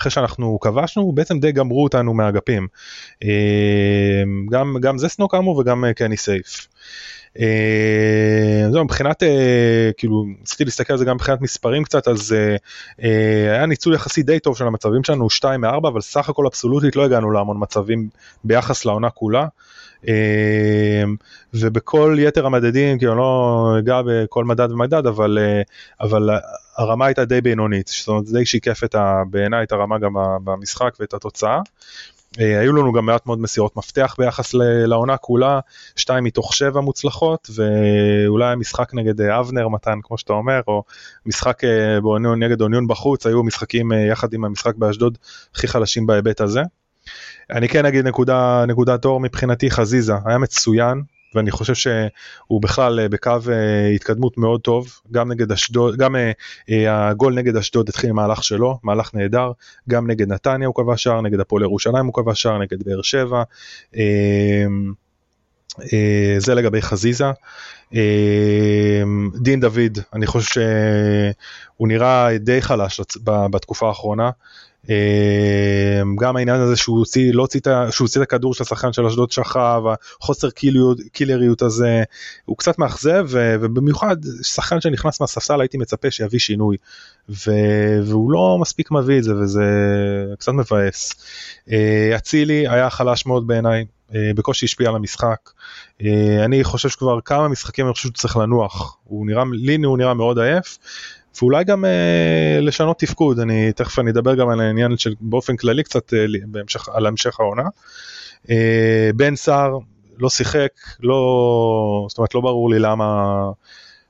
[0.00, 2.66] אחרי שאנחנו כבשנו בעצם די גמרו אותנו מהאגפים
[4.50, 6.68] גם גם זסנו כאמור וגם קני סייף.
[7.40, 13.52] אה, זהו, מבחינת, אה, כאילו, ניסיתי להסתכל על זה גם מבחינת מספרים קצת, אז אה,
[13.54, 17.04] היה ניצול יחסי די טוב של המצבים שלנו, 2 מ-4, אבל סך הכל אבסולוטית לא
[17.04, 18.08] הגענו להמון מצבים
[18.44, 19.46] ביחס לעונה כולה.
[21.54, 25.38] ובכל יתר המדדים, כאילו לא אגע בכל מדד ומדד, אבל,
[26.00, 26.30] אבל
[26.76, 28.94] הרמה הייתה די בינונית, זאת אומרת די שיקף את
[29.30, 30.12] בעיניי את הרמה גם
[30.44, 31.60] במשחק ואת התוצאה.
[32.40, 34.54] אה, היו לנו גם מעט מאוד מסירות מפתח ביחס
[34.86, 35.60] לעונה כולה,
[35.96, 40.82] שתיים מתוך שבע מוצלחות, ואולי המשחק נגד אה, אבנר מתן כמו שאתה אומר, או
[41.26, 45.18] משחק אה, באוניון נגד אוניון בחוץ, היו משחקים יחד עם המשחק באשדוד
[45.54, 46.62] הכי חלשים בהיבט הזה.
[47.50, 51.02] אני כן אגיד נקודה, נקודת אור מבחינתי חזיזה, היה מצוין,
[51.34, 57.08] ואני חושב שהוא בכלל אה, בקו אה, התקדמות מאוד טוב, גם נגד אשדוד, גם אה,
[57.08, 59.52] הגול נגד אשדוד התחיל עם מהלך שלו, מהלך נהדר,
[59.88, 63.42] גם נגד נתניה הוא קבע שער, נגד הפועל ירושלים הוא קבע שער, נגד באר שבע.
[66.38, 67.30] זה לגבי חזיזה.
[69.40, 74.30] דין דוד, אני חושב שהוא נראה די חלש בתקופה האחרונה.
[74.88, 79.06] אמ, גם העניין הזה שהוא הוציא, לא הוציא, שהוא הוציא את הכדור של השחקן של
[79.06, 79.82] אשדוד שכב,
[80.20, 82.02] החוסר קילריות, קילריות הזה,
[82.44, 86.76] הוא קצת מאכזב, ובמיוחד שחקן שנכנס מהספסל הייתי מצפה שיביא שינוי,
[87.28, 89.64] והוא לא מספיק מביא את זה וזה
[90.38, 91.14] קצת מבאס.
[91.72, 95.50] אה, אצילי היה חלש מאוד בעיניי, אה, בקושי השפיע על המשחק.
[96.02, 99.98] אה, אני חושב שכבר כמה משחקים אני חושב שהוא צריך לנוח, הוא נראה, לי הוא
[99.98, 100.78] נראה מאוד עייף.
[101.40, 105.82] ואולי גם אה, לשנות תפקוד, אני תכף אני אדבר גם על העניין של באופן כללי
[105.82, 107.62] קצת אה, בהמשך, על המשך העונה.
[108.50, 109.78] אה, בן סער
[110.18, 113.04] לא שיחק, לא, זאת אומרת לא ברור לי למה,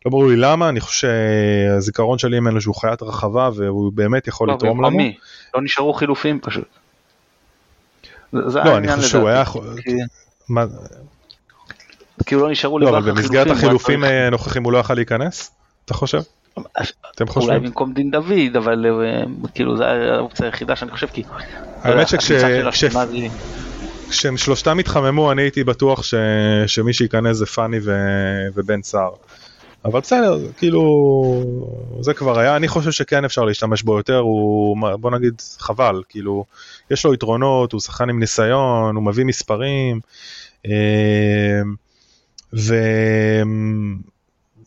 [0.07, 4.49] לא ברור לי למה, אני חושב שהזיכרון שלי ממנו שהוא חיית רחבה והוא באמת יכול
[4.49, 4.97] לא, לתרום לנו.
[4.97, 5.17] מי?
[5.55, 6.69] לא נשארו חילופים פשוט.
[8.33, 9.77] לא, אני חושב שהוא היה יכול...
[12.27, 15.51] כאילו לא נשארו לא, אבל במסגרת החילופים הנוכחים הוא לא יכל להיכנס?
[15.85, 16.21] אתה חושב?
[17.15, 17.55] אתם חושבים?
[17.55, 19.23] אולי במקום דין דוד, אבל אה,
[19.55, 21.23] כאילו זה האופציה היחידה שאני חושב, כי...
[21.83, 22.07] האמת
[24.09, 26.15] שכשהם שלושתם התחממו אני הייתי בטוח ש...
[26.67, 27.93] שמי שייכנס זה פאני ו...
[28.55, 29.11] ובן סער.
[29.85, 30.83] אבל בסדר, כאילו,
[32.01, 36.45] זה כבר היה, אני חושב שכן אפשר להשתמש בו יותר, הוא, בוא נגיד, חבל, כאילו,
[36.91, 40.01] יש לו יתרונות, הוא שחקן עם ניסיון, הוא מביא מספרים,
[40.67, 41.62] אה,
[42.55, 42.75] ו...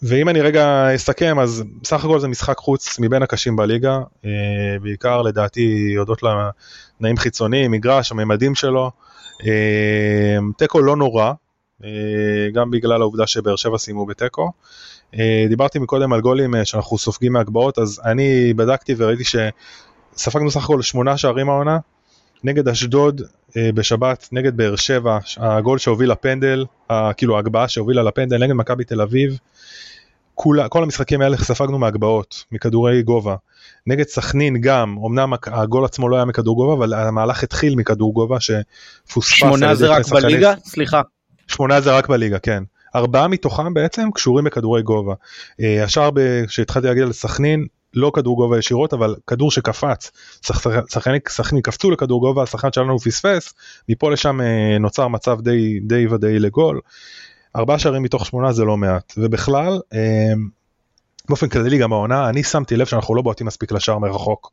[0.08, 4.30] ואם אני רגע אסכם אז בסך הכל זה משחק חוץ מבין הקשים בליגה, אה,
[4.82, 8.91] בעיקר לדעתי הודות לתנאים חיצוניים, מגרש, הממדים שלו,
[9.46, 11.32] אה, תיקו לא נורא,
[11.84, 11.89] אה,
[12.54, 14.52] גם בגלל העובדה שבאר שבע סיימו בתיקו.
[15.50, 21.18] דיברתי מקודם על גולים שאנחנו סופגים מהגבהות, אז אני בדקתי וראיתי שספגנו סך הכל שמונה
[21.18, 21.78] שערים העונה,
[22.44, 23.22] נגד אשדוד
[23.58, 26.65] בשבת, נגד באר שבע, הגול שהוביל לפנדל,
[27.18, 29.38] כאילו ההגבהה שהובילה לפנדל, נגד מכבי תל אביב,
[30.36, 33.36] כולה, כל המשחקים האלה ספגנו מהגבהות, מכדורי גובה.
[33.88, 38.38] נגד סכנין גם, אמנם הגול עצמו לא היה מכדור גובה, אבל המהלך התחיל מכדור גובה
[38.39, 39.36] שפוספס.
[39.38, 40.54] שמונה זה רק בליגה?
[40.65, 41.02] סליחה.
[41.48, 42.63] שמונה זה רק בליגה, כן.
[42.95, 45.13] ארבעה מתוכם בעצם קשורים בכדורי גובה.
[45.62, 46.10] אה, השאר
[46.48, 50.12] כשהתחלתי להגיע לסכנין, לא כדור גובה ישירות, אבל כדור שקפץ.
[50.89, 53.54] שחקני סכנין קפצו לכדור גובה, השחקן שלנו פספס,
[53.89, 56.80] מפה לשם אה, נוצר מצב די, די ודאי לגול.
[57.56, 60.50] ארבעה שערים מתוך שמונה זה לא מעט, ובכלל, אמ,
[61.30, 64.52] באופן כללי גם העונה, אני שמתי לב שאנחנו לא בועטים מספיק לשער מרחוק.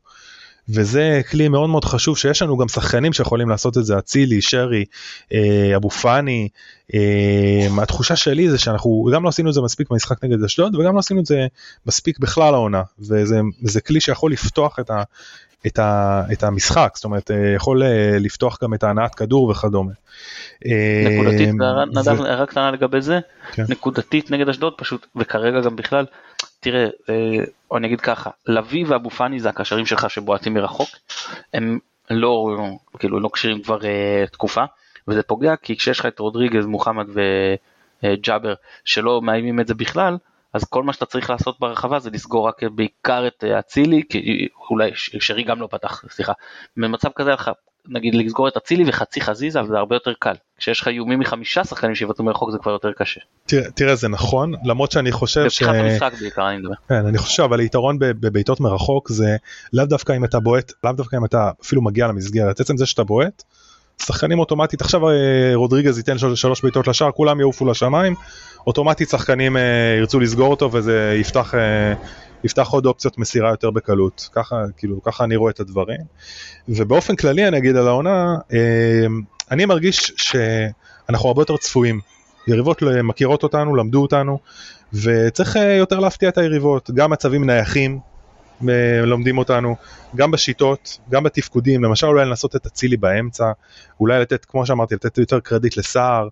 [0.69, 4.85] וזה כלי מאוד מאוד חשוב שיש לנו גם שחקנים שיכולים לעשות את זה, אצילי, שרי,
[5.33, 6.49] אה, אבו פאני.
[6.93, 10.93] אה, התחושה שלי זה שאנחנו גם לא עשינו את זה מספיק במשחק נגד אשדוד וגם
[10.93, 11.47] לא עשינו את זה
[11.85, 15.03] מספיק בכלל העונה, וזה כלי שיכול לפתוח את, ה,
[15.67, 19.91] את, ה, את המשחק, זאת אומרת אה, יכול אה, לפתוח גם את ההנעת כדור וכדומה.
[20.65, 21.49] אה, נקודתית,
[21.93, 23.19] נדב, הערה קטנה לגבי זה,
[23.51, 23.63] כן.
[23.69, 26.05] נקודתית נגד אשדוד פשוט, וכרגע גם בכלל,
[26.59, 26.87] תראה,
[27.71, 30.89] או אני אגיד ככה, לביא ואבו פאני זה הקשרים שלך שבועטים מרחוק,
[31.53, 32.57] הם לא,
[32.99, 33.79] כאילו לא כשירים כבר
[34.31, 34.63] תקופה,
[35.07, 37.05] וזה פוגע כי כשיש לך את רודריגז, מוחמד
[38.03, 38.53] וג'אבר
[38.85, 40.17] שלא מאיימים את זה בכלל,
[40.53, 44.47] אז כל מה שאתה צריך לעשות ברחבה זה לסגור רק בעיקר את אה, אצילי, כי
[44.69, 46.33] אולי שרי גם לא פתח, סליחה.
[46.77, 47.31] במצב כזה
[47.87, 50.33] נגיד לסגור את אצילי וחצי חזיזה וזה הרבה יותר קל.
[50.57, 53.21] כשיש לך איומים מחמישה שחקנים שיבטאו מרחוק זה כבר יותר קשה.
[53.45, 55.63] תראה, תראה זה נכון למרות שאני חושב ש...
[55.63, 56.73] בפתיחת המשחק בעיקר אני מדבר.
[56.89, 59.37] כן, אני חושב אבל היתרון בבעיטות מרחוק זה
[59.73, 63.03] לאו דווקא אם אתה בועט, לאו דווקא אם אתה אפילו מגיע למסגרת, עצם זה שאתה
[63.03, 63.43] בועט.
[64.01, 65.15] שחקנים אוטומטית עכשיו אה,
[65.55, 68.15] רודריגז ייתן שלוש בעיטות לשער כולם יעופו לשמיים
[68.67, 69.59] אוטומטית שחקנים uh,
[69.99, 71.57] ירצו לסגור אותו וזה יפתח, uh,
[72.43, 75.99] יפתח עוד אופציות מסירה יותר בקלות, ככה, כאילו, ככה אני רואה את הדברים.
[76.69, 78.35] ובאופן כללי אני אגיד על העונה,
[79.51, 81.99] אני מרגיש שאנחנו הרבה יותר צפויים.
[82.47, 84.39] יריבות מכירות אותנו, למדו אותנו,
[84.93, 87.99] וצריך יותר להפתיע את היריבות, גם מצבים נייחים,
[89.03, 89.75] לומדים אותנו,
[90.15, 93.51] גם בשיטות, גם בתפקודים, למשל אולי לנסות את אצילי באמצע,
[93.99, 96.27] אולי לתת, כמו שאמרתי, לתת יותר קרדיט לסער,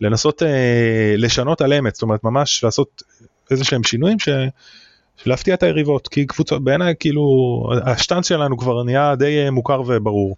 [0.00, 3.02] לנסות אה, לשנות על אמת, זאת אומרת ממש לעשות
[3.50, 4.28] איזה שהם שינויים ש...
[5.26, 7.22] להפתיע את היריבות, כי קבוצות בעיניי כאילו
[7.84, 10.36] השטאנץ שלנו כבר נהיה די אה, מוכר וברור.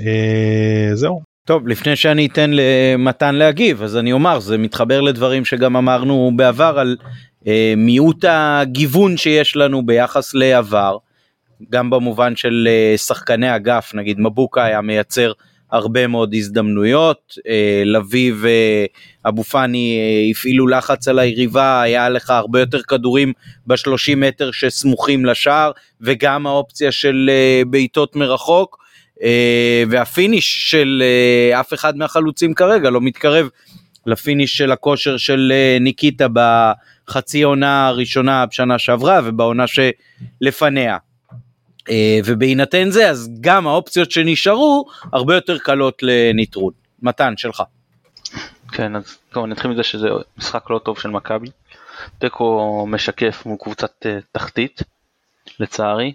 [0.00, 1.22] אה, זהו.
[1.44, 6.78] טוב לפני שאני אתן למתן להגיב אז אני אומר זה מתחבר לדברים שגם אמרנו בעבר
[6.78, 6.96] על
[7.76, 10.96] מיעוט הגיוון שיש לנו ביחס לעבר
[11.70, 15.32] גם במובן של אה, שחקני אגף נגיד מבוקה היה מייצר
[15.70, 22.60] הרבה מאוד הזדמנויות, אה, לביא ואבו פאני אה, הפעילו לחץ על היריבה, היה לך הרבה
[22.60, 23.32] יותר כדורים
[23.66, 28.86] בשלושים מטר שסמוכים לשער, וגם האופציה של אה, בעיטות מרחוק,
[29.88, 31.02] והפיניש של
[31.60, 33.48] אף אחד מהחלוצים כרגע לא מתקרב
[34.06, 40.96] לפיניש של הכושר של ניקיטה בחצי עונה הראשונה בשנה שעברה ובעונה שלפניה.
[41.90, 46.72] אה, ובהינתן זה אז גם האופציות שנשארו הרבה יותר קלות לנטרול.
[47.02, 47.62] מתן שלך.
[48.72, 51.48] כן אז טוב, נתחיל מזה שזה משחק לא טוב של מכבי.
[52.18, 54.82] תיקו משקף מול קבוצת uh, תחתית
[55.60, 56.12] לצערי.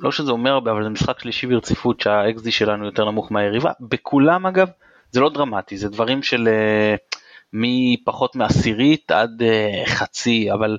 [0.00, 3.72] לא שזה אומר הרבה אבל זה משחק שלישי ברציפות שהאקסדי שלנו יותר נמוך מהיריבה.
[3.80, 4.68] בכולם אגב
[5.12, 7.18] זה לא דרמטי זה דברים של uh,
[7.52, 10.78] מפחות מעשירית עד uh, חצי אבל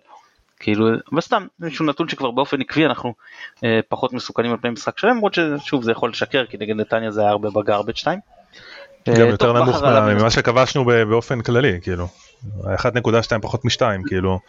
[0.64, 3.14] כאילו, אבל סתם, איזשהו נתון שכבר באופן עקבי אנחנו
[3.64, 7.12] אה, פחות מסוכנים על פני משחק שלם, למרות ששוב זה יכול לשקר, כי נגד נתניה
[7.12, 8.20] זה היה הרבה בגרבג' 2.
[9.10, 12.08] גם אה, יותר נמוך ממה שכבשנו באופן כללי, כאילו,
[12.64, 14.40] 1.2 פחות מ-2, כאילו.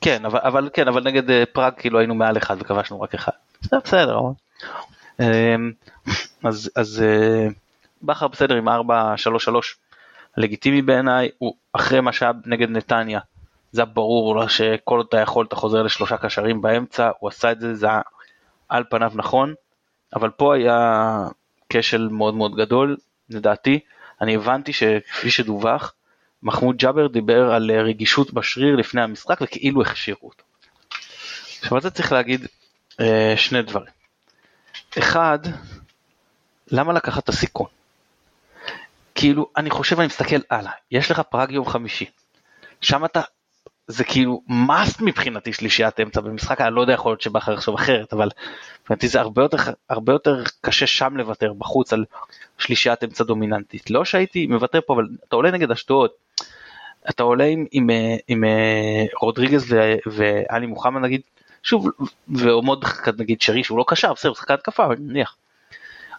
[0.00, 3.32] כן, אבל, אבל כן, אבל נגד אה, פראג כאילו היינו מעל אחד וכבשנו רק אחד.
[3.60, 4.20] זה בסדר,
[5.20, 5.56] אה,
[6.44, 7.48] אז, אז אה,
[8.02, 8.72] בכר בסדר עם 4-3-3
[10.36, 13.20] לגיטימי בעיניי, הוא אחרי מה שהיה נגד נתניה.
[13.72, 17.52] זה היה ברור לו שכל עוד אתה יכול אתה חוזר לשלושה קשרים באמצע, הוא עשה
[17.52, 18.00] את זה, זה היה
[18.68, 19.54] על פניו נכון,
[20.14, 21.16] אבל פה היה
[21.68, 22.96] כשל מאוד מאוד גדול,
[23.30, 23.80] לדעתי.
[24.20, 25.94] אני הבנתי שכפי שדווח,
[26.42, 30.44] מחמוד ג'אבר דיבר על רגישות בשריר לפני המשחק וכאילו הכשירו אותו.
[31.60, 32.46] עכשיו על זה צריך להגיד
[33.00, 33.92] אה, שני דברים.
[34.98, 35.38] אחד,
[36.70, 37.66] למה לקחת את הסיכון?
[39.14, 42.06] כאילו, אני חושב, אני מסתכל הלאה, יש לך פראג יום חמישי,
[42.80, 43.20] שם אתה
[43.86, 48.12] זה כאילו must מבחינתי שלישיית אמצע במשחק, אני לא יודע יכול להיות שבכר יחשוב אחרת,
[48.12, 48.28] אבל
[48.80, 49.56] מבחינתי זה הרבה יותר,
[49.90, 52.04] הרבה יותר קשה שם לוותר בחוץ על
[52.58, 53.90] שלישיית אמצע דומיננטית.
[53.90, 56.10] לא שהייתי מוותר פה, אבל אתה עולה נגד אשדוד,
[57.10, 57.90] אתה עולה עם, עם,
[58.28, 58.44] עם, עם
[59.20, 61.20] רודריגז ואלי מוחמד נגיד,
[61.62, 61.88] שוב,
[62.28, 62.84] ועוד
[63.18, 65.36] נגיד שרי שהוא לא קשר, בסדר, הוא שחקן התקפה, אבל נניח.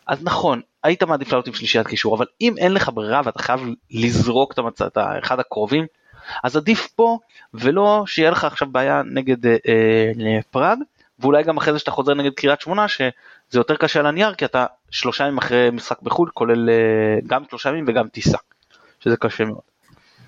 [0.08, 3.60] אז נכון, היית מעדיף לעלות עם שלישיית קישור, אבל אם אין לך ברירה ואתה חייב
[3.92, 5.86] לזרוק את המצב, את האחד הקרובים,
[6.44, 7.20] אז עדיף פה,
[7.54, 10.78] ולא שיהיה לך עכשיו בעיה נגד אה, אה, פראג,
[11.20, 13.10] ואולי גם אחרי זה שאתה חוזר נגד קריית שמונה, שזה
[13.54, 16.76] יותר קשה על הנייר, כי אתה שלושה ימים אחרי משחק בחו"ל, כולל אה,
[17.28, 18.38] גם שלושה ימים וגם טיסה,
[19.00, 19.62] שזה קשה מאוד.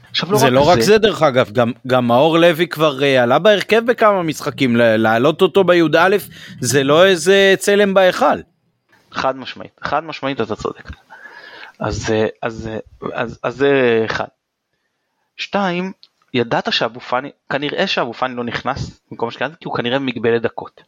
[0.09, 0.71] עכשיו לא זה רק לא זה...
[0.71, 5.41] רק זה דרך אגב, גם, גם מאור לוי כבר uh, עלה בהרכב בכמה משחקים, להעלות
[5.41, 6.17] אותו בי"א
[6.59, 8.35] זה לא איזה צלם בהיכל.
[9.15, 10.89] חד משמעית, חד משמעית אתה צודק.
[11.79, 12.69] אז, אה, אז,
[13.01, 14.27] אז, אז, אז זה אחד.
[15.37, 15.91] שתיים,
[16.33, 20.81] ידעת שאבו פאני, כנראה שאבו פאני לא נכנס במקום שקראתי, כי הוא כנראה מגבלת דקות.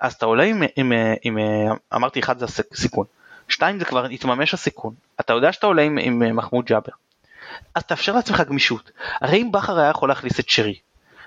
[0.00, 3.06] אז אתה עולה עם, עם, עם, עם אמרתי אחד זה הסיכון,
[3.48, 6.92] שתיים זה כבר התממש הסיכון, אתה יודע שאתה עולה עם, עם מחמוד ג'אבר,
[7.74, 10.78] אז תאפשר לעצמך גמישות, הרי אם בכר היה יכול להכניס את שרי,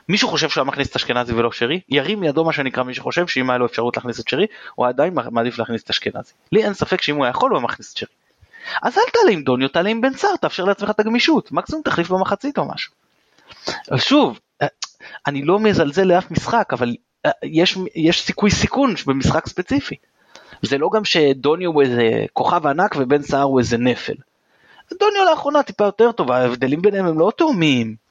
[0.09, 3.27] מישהו חושב שהוא היה מכניס את אשכנזי ולא שרי, ירים ידו מה שנקרא מי שחושב
[3.27, 6.33] שאם היה לו אפשרות להכניס את שרי, הוא עדיין מעדיף להכניס את אשכנזי.
[6.51, 8.09] לי אין ספק שאם הוא היה יכול הוא היה מכניס את שרי.
[8.81, 12.09] אז אל תעלה עם דוניו, תעלה עם בן סער, תאפשר לעצמך את הגמישות, מקסימום תחליף
[12.09, 12.93] במחצית או משהו.
[13.97, 14.67] שוב, אה,
[15.27, 19.95] אני לא מזלזל לאף משחק, אבל אה, יש, יש סיכוי סיכון במשחק ספציפי.
[20.61, 24.13] זה לא גם שדוניו הוא איזה כוכב ענק ובן סער הוא איזה נפל.
[24.99, 28.04] דוניו לאחרונה טיפה יותר טוב, ההבדלים ביניהם הם לא תאומים.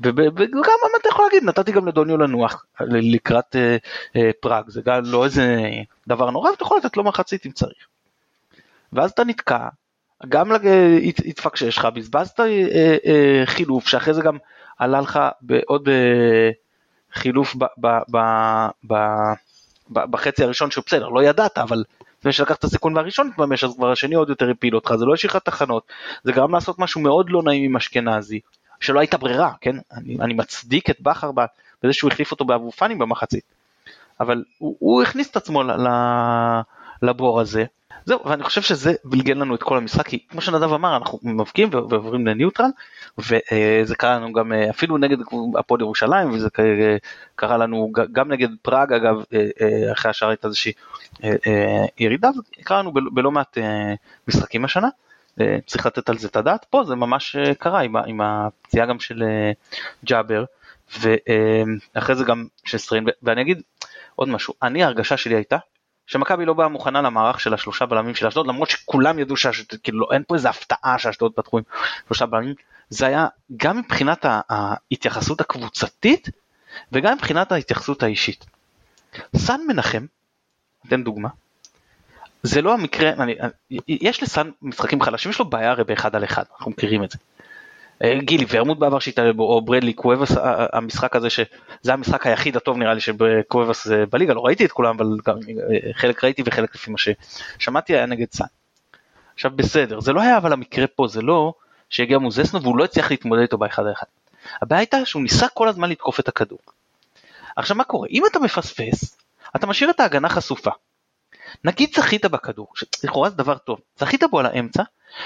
[0.00, 3.76] וגם מה אתה יכול להגיד, נתתי גם לדוניו לנוח לקראת אה,
[4.16, 5.70] אה, פראג, זה גם לא איזה
[6.08, 7.86] דבר נורא, ואתה יכול לתת לו מחצית אם צריך.
[8.92, 9.68] ואז אתה נתקע,
[10.28, 10.52] גם
[11.24, 12.46] התפקשש לך, בזבזת אה,
[13.06, 14.36] אה, חילוף, שאחרי זה גם
[14.78, 16.50] עלה לך בעוד אה,
[17.12, 18.18] חילוף ב, ב, ב,
[18.86, 18.94] ב,
[19.90, 21.84] ב, בחצי הראשון, שהוא בסדר, לא ידעת, אבל
[22.18, 25.14] לפני שלקחת את הסיכון והראשון התממש, אז כבר השני עוד יותר הפיל אותך, זה לא
[25.14, 25.82] השאיר לך תחנות,
[26.24, 28.40] זה גרם לעשות משהו מאוד לא נעים עם אשכנזי,
[28.80, 29.76] שלא הייתה ברירה, כן?
[29.92, 31.30] אני, אני מצדיק את בכר
[31.82, 33.44] בזה שהוא החליף אותו באבו פאני במחצית,
[34.20, 35.62] אבל הוא, הוא הכניס את עצמו
[37.02, 37.64] לבור הזה,
[38.08, 41.68] זהו, ואני חושב שזה בלגן לנו את כל המשחק, כי כמו שנדב אמר, אנחנו מבקיעים
[41.72, 42.70] ועוברים לניוטרל,
[43.18, 45.16] וזה קרה לנו גם אה, אפילו נגד
[45.58, 46.48] הפועל ירושלים, וזה
[47.36, 50.72] קרה לנו גם נגד פראג, אגב, אה, אה, אחרי השאר הייתה איזושהי
[51.98, 53.58] ירידה, זה קרה לנו בלא מעט
[54.28, 54.88] משחקים השנה.
[55.66, 59.22] צריך לתת על זה את הדעת, פה זה ממש קרה עם, עם הפציעה גם של
[60.04, 60.44] ג'אבר,
[61.00, 63.62] ואחרי זה גם של סטרין, ואני אגיד
[64.14, 65.56] עוד משהו, אני ההרגשה שלי הייתה
[66.06, 70.12] שמכבי לא באה מוכנה למערך של השלושה בלמים של אשדוד למרות שכולם ידעו שאשדוד כאילו
[70.12, 71.64] אין פה איזה הפתעה שאשדוד פתחו עם
[72.06, 72.54] שלושה בלמים.
[72.88, 76.28] זה היה גם מבחינת ההתייחסות הקבוצתית
[76.92, 78.46] וגם מבחינת ההתייחסות האישית.
[79.36, 80.06] סן מנחם,
[80.86, 81.28] אתן דוגמה,
[82.42, 83.34] זה לא המקרה, אני,
[83.88, 87.18] יש לסן משחקים חלשים, יש לו בעיה הרי באחד על אחד, אנחנו מכירים את זה.
[88.04, 90.32] אה, גילי ורמוט בעבר שהתעלל בו, או ברדלי קוובס,
[90.72, 95.06] המשחק הזה שזה המשחק היחיד הטוב נראה לי שקוובס בליגה, לא ראיתי את כולם, אבל
[95.28, 98.46] אה, חלק ראיתי וחלק לפי מה ששמעתי היה נגד סאן.
[99.34, 101.52] עכשיו בסדר, זה לא היה אבל המקרה פה, זה לא
[101.90, 104.06] שהגיע מוזסנו והוא לא הצליח להתמודד איתו באחד האחד.
[104.62, 106.58] הבעיה הייתה שהוא ניסה כל הזמן לתקוף את הכדור.
[107.56, 108.08] עכשיו מה קורה?
[108.10, 109.16] אם אתה מפספס,
[109.56, 110.70] אתה משאיר את ההגנה חשופה.
[111.64, 114.82] נגיד זכית בכדור, שלכאורה זה דבר טוב, זכית בו על האמצע,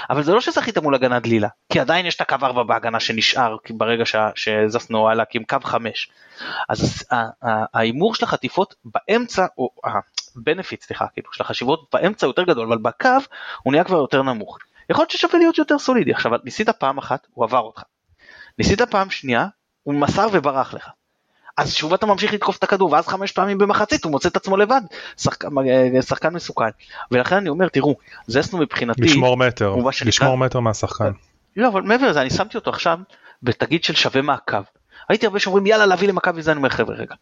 [0.09, 3.57] אבל זה לא שזכית מול הגנה דלילה, כי עדיין יש את הקו 4 בהגנה שנשאר
[3.69, 4.03] ברגע
[4.35, 6.11] שזסנו היה להקים קו 5.
[6.69, 7.03] אז
[7.73, 9.69] ההימור של החטיפות באמצע, או
[10.35, 13.09] הבנפיט סליחה, כאילו של החשיבות באמצע יותר גדול, אבל בקו
[13.63, 14.57] הוא נהיה כבר יותר נמוך.
[14.89, 16.11] יכול להיות ששווה להיות יותר סולידי.
[16.11, 17.83] עכשיו ניסית פעם אחת, הוא עבר אותך.
[18.57, 19.47] ניסית פעם שנייה,
[19.83, 20.89] הוא מסר וברח לך.
[21.57, 24.57] אז שוב אתה ממשיך לתקוף את הכדור ואז חמש פעמים במחצית הוא מוצא את עצמו
[24.57, 24.81] לבד.
[25.17, 25.45] שחק...
[25.45, 26.69] אה, שחקן מסוכן.
[27.11, 27.95] ולכן אני אומר תראו
[28.27, 31.11] זסנו מבחינתי לשמור מטר לשמור מטר מהשחקן.
[31.55, 32.99] לא אבל מעבר לזה אני שמתי אותו עכשיו
[33.43, 34.63] בתגיד של שווה מעקב.
[35.09, 37.15] הייתי הרבה שאומרים יאללה להביא למכבי זה אני אומר חבר'ה רגע.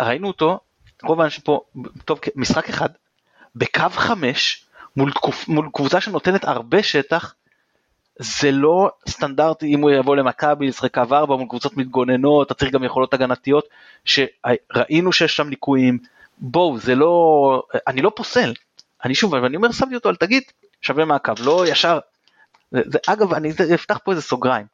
[0.00, 0.60] ראינו אותו
[1.02, 1.60] רוב האנשים פה
[2.04, 2.88] טוב משחק אחד
[3.56, 4.64] בקו חמש
[4.96, 5.12] מול,
[5.48, 7.34] מול קבוצה שנותנת הרבה שטח
[8.22, 12.72] זה לא סטנדרטי אם הוא יבוא למכבי לשחק קו 4 מול קבוצות מתגוננות, אתה צריך
[12.72, 13.68] גם יכולות הגנתיות,
[14.04, 15.98] שראינו שיש שם ליקויים,
[16.38, 18.52] בואו זה לא, אני לא פוסל,
[19.04, 20.42] אני שוב, אני אומר שמתי אותו על תגיד,
[20.82, 21.98] שווה מעקב, לא ישר,
[22.70, 24.66] זה, זה, אגב אני אפתח פה איזה סוגריים,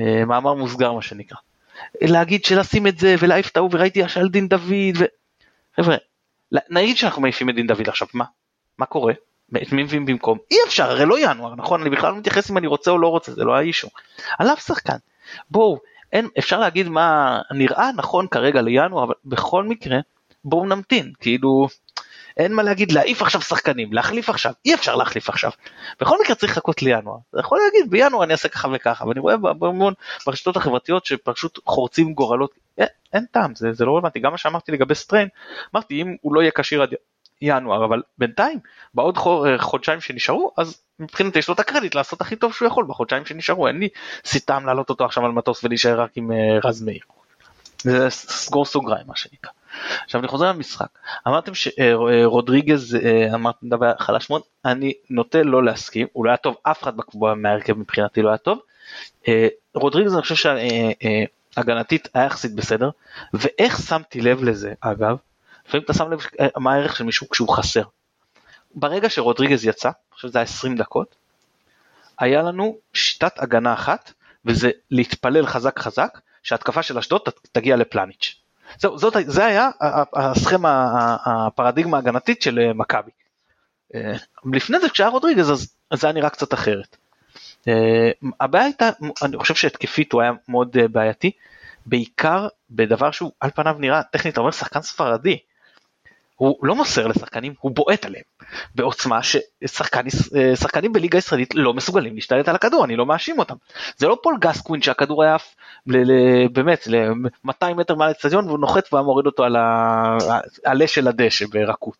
[0.00, 1.38] אה, מאמר מוסגר מה שנקרא,
[2.02, 5.04] להגיד שלשים את זה ולהעיף את ההוא וראיתי השאל דין דוד, ו...
[5.76, 5.96] חבר'ה,
[6.70, 8.24] נגיד שאנחנו מעיפים את דין דוד עכשיו, מה?
[8.78, 9.12] מה קורה?
[9.62, 10.38] את מי מביאים במקום?
[10.50, 11.80] אי אפשר, הרי לא ינואר, נכון?
[11.80, 13.88] אני בכלל לא מתייחס אם אני רוצה או לא רוצה, זה לא האישו.
[14.38, 14.96] עליו שחקן.
[15.50, 15.78] בואו,
[16.12, 19.98] אין, אפשר להגיד מה נראה נכון כרגע לינואר, אבל בכל מקרה,
[20.44, 21.68] בואו נמתין, כאילו,
[22.36, 25.50] אין מה להגיד להעיף עכשיו שחקנים, להחליף עכשיו, אי אפשר להחליף עכשיו.
[26.00, 27.16] בכל מקרה צריך לחכות לינואר.
[27.30, 29.94] אתה יכול להגיד בינואר אני אעשה ככה וככה, ואני רואה בהמון
[30.26, 34.20] ברשתות החברתיות שפשוט חורצים גורלות, אין, אין טעם, זה, זה לא רלוונטי.
[34.20, 35.28] גם מה שאמרתי לגבי סטריין,
[35.74, 36.94] אמרתי אם הוא לא יהיה כשיר עד
[37.42, 38.58] ינואר, אבל בינתיים,
[38.94, 39.18] בעוד
[39.58, 43.68] חודשיים שנשארו, אז מבחינתי יש לו את הקרדיט לעשות הכי טוב שהוא יכול בחודשיים שנשארו,
[43.68, 43.88] אין לי
[44.24, 47.00] סיטם להעלות אותו עכשיו על מטוס ולהישאר רק עם אה, רז מאיר.
[47.82, 49.50] זה סגור סוגריים מה שנקרא.
[50.04, 50.86] עכשיו אני חוזר למשחק,
[51.28, 56.56] אמרתם שרודריגז אה, אמרתם דבר חלש מאוד, אני נוטה לא להסכים, הוא לא היה טוב,
[56.62, 56.92] אף אחד
[57.36, 58.58] מההרכב מבחינתי לא היה טוב.
[59.28, 60.52] אה, רודריגז אני חושב
[61.54, 62.90] שהגנתית היה יחסית בסדר,
[63.34, 65.16] ואיך שמתי לב לזה אגב,
[65.68, 66.20] לפעמים אתה שם לב
[66.56, 67.82] מה הערך של מישהו כשהוא חסר.
[68.74, 71.16] ברגע שרודריגז יצא, חושב שזה היה 20 דקות,
[72.18, 74.12] היה לנו שיטת הגנה אחת,
[74.44, 77.20] וזה להתפלל חזק חזק, שהתקפה של אשדוד
[77.52, 78.34] תגיע לפלניץ'.
[78.78, 79.70] זהו, זאת, זה היה
[80.14, 83.10] הסכמה, הפרדיגמה ההגנתית של אה, מכבי.
[83.94, 84.12] אה,
[84.52, 86.96] לפני זה כשהיה רודריגז אז זה היה נראה קצת אחרת.
[87.68, 88.90] אה, הבעיה הייתה,
[89.22, 91.30] אני חושב שהתקפית הוא היה מאוד בעייתי,
[91.86, 95.38] בעיקר בדבר שהוא על פניו נראה טכנית, אתה אומר שחקן ספרדי,
[96.36, 98.24] הוא לא מוסר לשחקנים, הוא בועט עליהם
[98.74, 103.54] בעוצמה ששחקנים בליגה הישראלית לא מסוגלים להשתלט על הכדור, אני לא מאשים אותם.
[103.96, 105.54] זה לא פול גסקווין שהכדור היה עף
[106.52, 111.96] באמת ל-200 מטר מעל האצטדיון והוא נוחת והיה מוריד אותו על העלה של הדשא ברכות.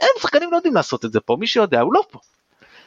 [0.00, 2.18] אין, שחקנים לא יודעים לעשות את זה פה, מי שיודע הוא לא פה.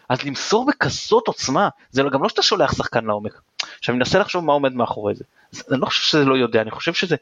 [0.10, 3.42] אז למסור בכזאת עוצמה, זה גם לא שאתה שולח שחקן לעומק.
[3.80, 5.24] עכשיו אני מנסה לחשוב מה עומד מאחורי זה.
[5.72, 7.16] אני לא חושב שזה לא יודע, אני חושב שזה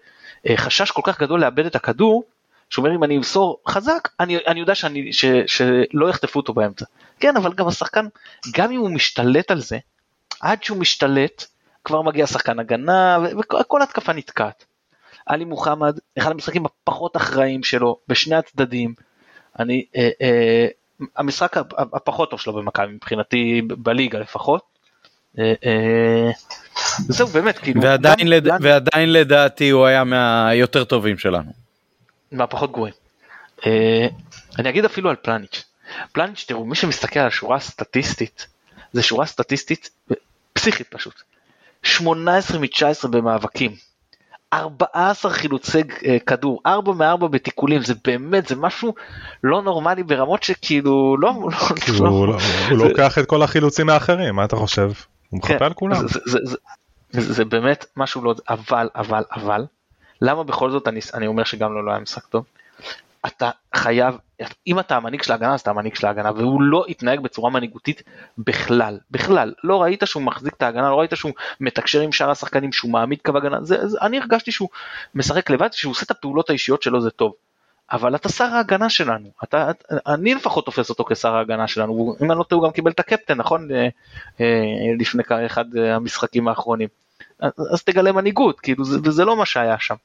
[0.50, 2.24] אה, חשש כל כך גדול לאבד את הכדור,
[2.70, 6.86] שאומר אם אני אמסור חזק אני, אני יודע שאני, ש, שלא יחטפו אותו באמצע.
[7.20, 8.06] כן אבל גם השחקן
[8.54, 9.78] גם אם הוא משתלט על זה
[10.42, 11.46] עד שהוא משתלט
[11.84, 13.18] כבר מגיע שחקן הגנה
[13.60, 14.66] וכל התקפה נתקעת.
[15.26, 18.94] עלי מוחמד אחד המשחקים הפחות אחראים שלו בשני הצדדים.
[19.60, 20.68] אני אה, אה,
[21.18, 24.62] המשחק הפחות טוב שלו במכבי מבחינתי בליגה לפחות.
[25.40, 26.32] אה, אה,
[26.98, 28.48] זהו באמת כאילו ועדיין, לד...
[28.62, 31.65] ועדיין לדעתי הוא היה מהיותר טובים שלנו.
[32.32, 32.94] מהפחות גרועים.
[33.66, 34.08] אה,
[34.60, 35.64] אני אגיד אפילו על פלניץ'.
[36.12, 38.48] פלניץ' תראו מי שמסתכל על השורה הסטטיסטית
[38.94, 39.90] זה שורה סטטיסטית
[40.54, 41.14] פסיכית פשוט.
[41.84, 43.76] 18 מ-19 במאבקים.
[44.54, 48.94] 14 חילוצי אה, כדור, 4 מ-4 בתיקולים, זה באמת, זה משהו
[49.44, 51.34] לא נורמלי ברמות שכאילו לא...
[51.42, 51.50] לא
[52.00, 52.38] לא, הוא, לא,
[52.70, 52.76] זה...
[52.76, 54.92] לוקח את כל החילוצים האחרים, מה אתה חושב?
[55.30, 56.06] הוא מחפה כן, על כולם.
[57.10, 58.36] זה באמת משהו לא...
[58.50, 59.66] אבל, אבל, אבל,
[60.22, 62.46] למה בכל זאת אני, אני אומר שגם לא, לא היה משחק טוב?
[63.26, 64.18] אתה חייב,
[64.68, 68.04] אם אתה המנהיג של ההגנה אז אתה המנהיג של ההגנה והוא לא התנהג בצורה מנהיגותית
[68.38, 72.72] בכלל, בכלל, לא ראית שהוא מחזיק את ההגנה, לא ראית שהוא מתקשר עם שאר השחקנים,
[72.72, 74.70] שהוא מעמיד קו הגנה, זה, זה, אני הרגשתי שהוא
[75.16, 77.34] משחק לבד, שהוא עושה את הפעולות האישיות שלו זה טוב.
[77.92, 79.72] אבל אתה שר ההגנה שלנו, אתה,
[80.08, 83.00] אני לפחות תופס אותו כשר ההגנה שלנו, אם אני לא טועה הוא גם קיבל את
[83.00, 83.72] הקפטן, נכון?
[83.72, 83.88] אה,
[84.42, 84.46] אה,
[85.00, 86.88] לפני אחד המשחקים האחרונים.
[87.42, 89.96] אז תגלה מנהיגות, כאילו, זה, וזה לא מה שהיה שם.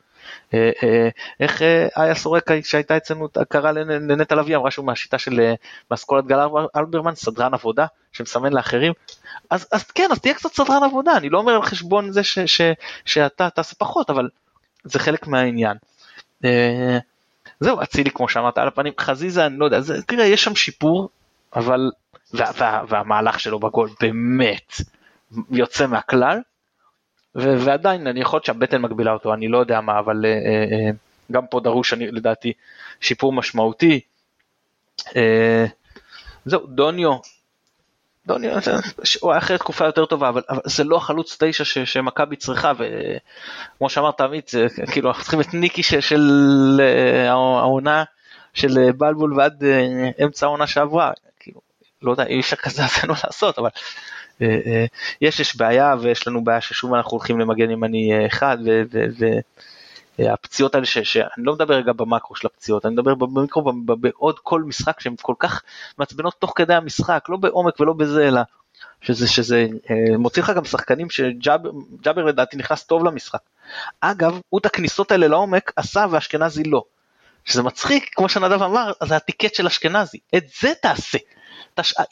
[0.55, 1.09] אה, אה,
[1.41, 5.53] איך אה, איה סורקה שהייתה אצלנו קרא לנטע לביא אמרה שהוא מהשיטה של
[5.91, 6.39] מאסכולת גל
[6.77, 8.93] אלברמן סדרן עבודה שמסמן לאחרים
[9.51, 12.39] אז, אז כן אז תהיה קצת סדרן עבודה אני לא אומר על חשבון זה ש,
[12.39, 12.61] ש,
[13.05, 14.29] שאתה תעשה פחות אבל
[14.85, 15.77] זה חלק מהעניין.
[17.61, 21.09] זהו אצילי כמו שאמרת על הפנים חזיזה אני לא יודע זה, תראה יש שם שיפור
[21.57, 21.91] אבל
[22.35, 24.75] וה, וה, והמהלך שלו בגול באמת
[25.51, 26.41] יוצא מהכלל
[27.35, 30.97] ועדיין אני יכול שהבטן מגבילה אותו אני לא יודע מה אבל uh, uh,
[31.33, 32.53] גם פה דרוש אני לדעתי
[33.01, 34.01] שיפור משמעותי.
[35.01, 35.13] Uh,
[36.45, 37.17] זהו דוניו.
[38.27, 38.53] דוניו
[39.21, 43.91] הוא היה אחרי תקופה יותר טובה אבל, אבל זה לא החלוץ תשע שמכבי צריכה וכמו
[43.91, 46.31] שאמרת עמית זה כאילו אנחנו צריכים את ניקי של, של
[47.29, 48.05] העונה
[48.55, 49.65] של בלבול ועד
[50.25, 51.61] אמצע העונה שעברה כאילו
[52.03, 54.20] לא יודע אי אפשר כזה עשינו לעשות אבל אה, אה,
[55.21, 58.59] יש יש בעיה ויש לנו בעיה ששוב אנחנו הולכים למגן ימני אה, אחד
[60.19, 65.01] והפציעות האלה שאני לא מדבר רגע במקרו של הפציעות אני מדבר במיקרו בעוד כל משחק
[65.01, 65.63] שהן כל כך
[65.99, 68.41] מעצבנות תוך כדי המשחק לא בעומק ולא בזה אלא
[69.01, 69.67] שזה שזה
[70.19, 73.41] מוציא לך גם שחקנים שג'אבר לדעתי נכנס טוב למשחק.
[74.01, 76.83] אגב הוא את הכניסות האלה לעומק עשה ואשכנזי לא.
[77.45, 81.19] שזה מצחיק כמו שנדב אמר זה הטיקט של אשכנזי את זה תעשה.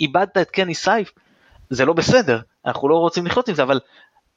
[0.00, 1.12] איבדת את קני סייף
[1.70, 3.80] זה לא בסדר, אנחנו לא רוצים לחיות עם זה, אבל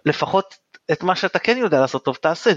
[0.05, 0.55] לפחות
[0.91, 2.51] את מה שאתה כן יודע לעשות טוב תעשה,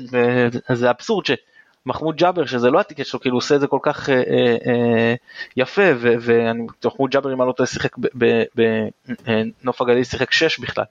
[0.71, 4.11] וזה אבסורד שמחמוד ג'אבר שזה לא הטיקט שלו, כאילו הוא עושה את זה כל כך
[4.11, 5.15] אה, אה, אה
[5.57, 7.97] יפה, ומחמוד ג'אבר אם אני לא טועה שיחק
[8.55, 10.85] בנוף הגליל שיחק 6 בכלל.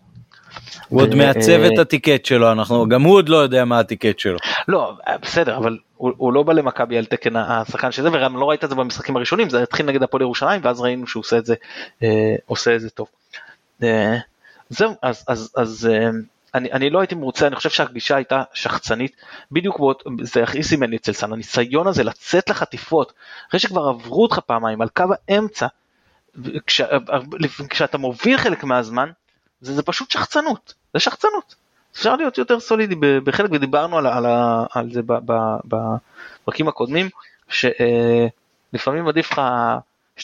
[0.90, 4.38] הוא עוד מעצב את הטיקט שלו, אנחנו, גם הוא עוד לא יודע מה הטיקט שלו.
[4.68, 8.64] לא, בסדר, אבל הוא, הוא לא בא למכבי על תקן השחקן שזה, וגם לא ראית
[8.64, 11.56] את זה במשחקים הראשונים, זה התחיל נגד הפועל ירושלים, ואז ראינו שהוא עושה את זה,
[12.04, 13.08] אה, עושה את זה טוב.
[13.84, 14.18] אה,
[14.70, 16.10] זהו, אז, אז, אז אה,
[16.56, 19.16] אני, אני לא הייתי מרוצה, אני חושב שהגישה הייתה שחצנית,
[19.52, 23.14] בדיוק באות, זה הכי סימן לי אצל סאן, הניסיון הזה לצאת לחטיפות,
[23.50, 25.68] אחרי שכבר עברו אותך פעמיים על קו האמצע,
[26.68, 26.82] כש,
[27.70, 29.10] כשאתה מוביל חלק מהזמן,
[29.62, 31.56] זה, זה פשוט שחצנות, זה שחצנות.
[31.94, 34.26] אפשר להיות יותר סולידי בחלק, ודיברנו על, על,
[34.72, 35.02] על זה
[35.68, 37.10] בפרקים הקודמים,
[37.50, 39.42] שלפעמים עדיף לך
[40.20, 40.24] 2-3-0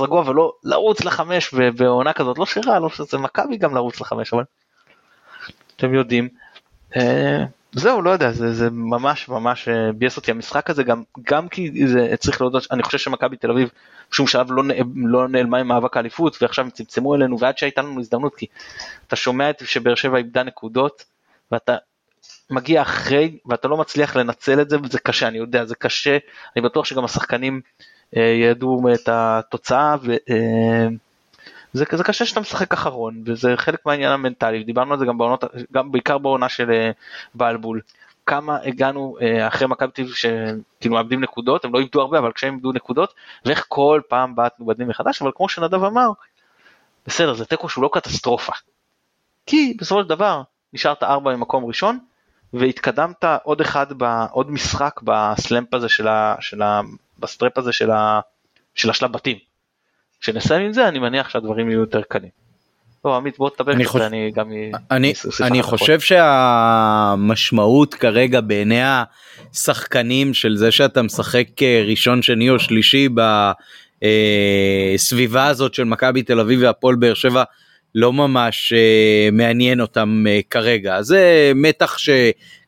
[0.00, 4.44] רגוע ולא לרוץ לחמש בעונה כזאת, לא שירה, לא שזה מכבי גם לרוץ לחמש, אבל
[5.76, 6.28] אתם יודעים.
[6.96, 11.48] אה, זהו, לא יודע, זה, זה ממש ממש אה, ביאס אותי המשחק הזה, גם, גם
[11.48, 13.70] כי זה צריך להודות, אני חושב שמכבי תל אביב
[14.10, 14.62] בשום שלב לא,
[14.96, 18.46] לא נעלמה עם מאבק האליפות, ועכשיו הם צמצמו אלינו, ועד שהייתה לנו הזדמנות, כי
[19.06, 21.04] אתה שומע את שבאר שבע איבדה נקודות,
[21.52, 21.76] ואתה
[22.50, 26.18] מגיע אחרי, ואתה לא מצליח לנצל את זה, וזה קשה, אני יודע, זה קשה,
[26.56, 27.60] אני בטוח שגם השחקנים
[28.12, 30.12] ידעו את התוצאה, ו...
[30.30, 30.88] אה,
[31.72, 35.92] זה, קשה שאתה משחק אחרון וזה חלק מהעניין המנטלי דיברנו על זה גם בעונות גם
[35.92, 36.90] בעיקר בעונה של אה,
[37.34, 37.80] בלבול.
[38.26, 42.54] כמה הגענו אה, אחרי מכבי אביב שכאילו מאבדים נקודות הם לא איבדו הרבה אבל כשהם
[42.54, 46.10] איבדו נקודות ואיך כל פעם בעטנו בדין מחדש אבל כמו שנדב אמר
[47.06, 48.52] בסדר זה תיקו שהוא לא קטסטרופה.
[49.46, 50.42] כי בסופו של דבר
[50.72, 51.98] נשארת ארבע ממקום ראשון
[52.52, 53.86] והתקדמת עוד אחד
[54.30, 56.34] עוד משחק ב slump הזה של ה...
[56.40, 56.80] של ה...
[57.18, 58.20] ב stretch הזה של, ה...
[58.74, 59.36] של השלב בתים.
[60.20, 62.42] כשנסיים עם זה אני מניח שהדברים יהיו יותר קלים.
[63.04, 64.00] לא עמית בוא תדבר אני, חוש...
[64.00, 64.50] אני גם
[64.90, 68.80] אני, אני חושב שהמשמעות כרגע בעיני
[69.52, 73.08] השחקנים של זה שאתה משחק אה, ראשון שני או שלישי
[74.98, 77.42] בסביבה אה, הזאת של מכבי תל אביב והפועל באר שבע
[77.94, 82.10] לא ממש אה, מעניין אותם כרגע זה מתח ש...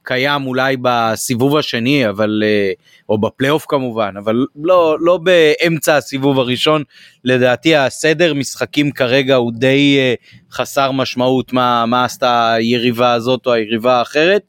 [0.04, 2.72] קיים אולי בסיבוב השני אבל אה,
[3.08, 6.82] או בפלייאוף כמובן אבל לא לא באמצע הסיבוב הראשון
[7.24, 10.14] לדעתי הסדר משחקים כרגע הוא די אה,
[10.52, 14.42] חסר משמעות מה מה עשתה היריבה הזאת או היריבה האחרת.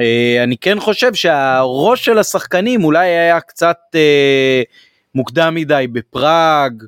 [0.00, 3.78] אה, אני כן חושב שהראש של השחקנים אולי היה קצת
[5.14, 6.82] מוקדם מדי בפראג.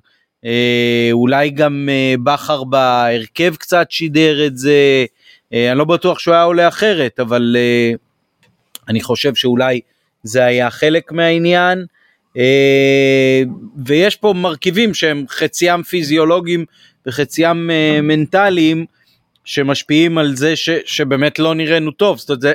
[1.13, 1.89] אולי גם
[2.25, 5.05] בכר בהרכב קצת שידר את זה,
[5.55, 7.93] אה, אני לא בטוח שהוא היה עולה אחרת, אבל אה,
[8.89, 9.81] אני חושב שאולי
[10.23, 11.85] זה היה חלק מהעניין.
[12.37, 13.43] אה,
[13.87, 16.65] ויש פה מרכיבים שהם חציים פיזיולוגיים
[17.07, 17.71] וחציים
[18.03, 18.87] מנטליים
[19.45, 22.19] שמשפיעים על זה ש, שבאמת לא נראינו טוב.
[22.19, 22.53] זאת אומרת, זה,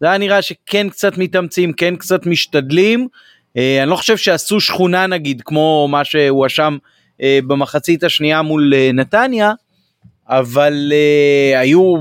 [0.00, 3.08] זה היה נראה שכן קצת מתאמצים, כן קצת משתדלים.
[3.56, 6.76] אני לא חושב שעשו שכונה נגיד כמו מה שהוא אשם
[7.22, 9.52] במחצית השנייה מול נתניה,
[10.28, 11.94] אבל uh, היו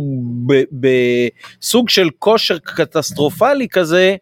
[0.72, 4.16] בסוג של כושר קטסטרופלי כזה,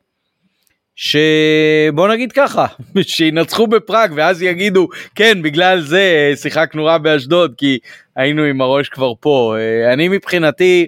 [0.95, 2.65] שבוא נגיד ככה,
[3.01, 7.79] שינצחו בפראג ואז יגידו כן בגלל זה שיחקנו רע באשדוד כי
[8.15, 9.55] היינו עם הראש כבר פה.
[9.93, 10.87] אני מבחינתי,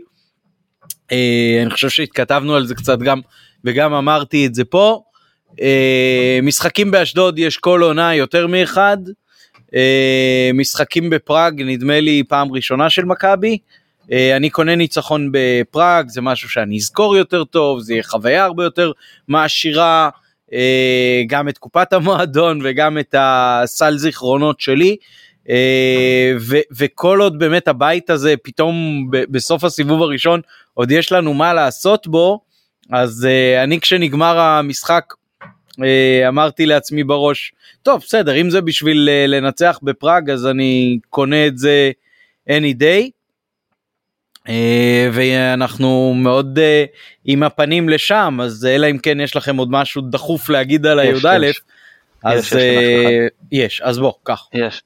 [1.11, 3.21] אני חושב שהתכתבנו על זה קצת גם
[3.65, 5.01] וגם אמרתי את זה פה.
[6.43, 8.97] משחקים באשדוד יש כל עונה יותר מאחד.
[9.75, 13.57] אה, משחקים בפראג נדמה לי פעם ראשונה של מכבי.
[14.11, 18.63] אה, אני קונה ניצחון בפראג זה משהו שאני אזכור יותר טוב זה יהיה חוויה הרבה
[18.63, 18.91] יותר
[19.27, 20.09] מעשירה
[20.53, 24.95] אה, גם את קופת המועדון וגם את הסל זיכרונות שלי.
[26.39, 30.41] ו- וכל עוד באמת הבית הזה פתאום בסוף הסיבוב הראשון
[30.73, 32.39] עוד יש לנו מה לעשות בו
[32.91, 33.27] אז
[33.63, 35.13] אני כשנגמר המשחק
[36.27, 37.53] אמרתי לעצמי בראש,
[37.83, 41.91] טוב בסדר אם זה בשביל אה, לנצח בפראג אז אני קונה את זה
[42.49, 43.09] any day.
[44.49, 46.59] אה, ואנחנו מאוד
[47.25, 51.37] עם הפנים לשם אז אלא אם כן יש לכם עוד משהו דחוף להגיד על הי"א
[52.23, 52.51] אז יש, יש,
[53.51, 54.47] יש אז בוא קח.
[54.53, 54.83] יש.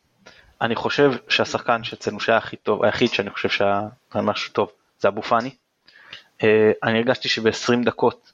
[0.61, 3.81] אני חושב שהשחקן שאצלנו שהיה הכי טוב היחיד שאני חושב שהיה
[4.15, 5.49] משהו טוב זה אבו פאני.
[6.83, 8.31] אני הרגשתי שב-20 דקות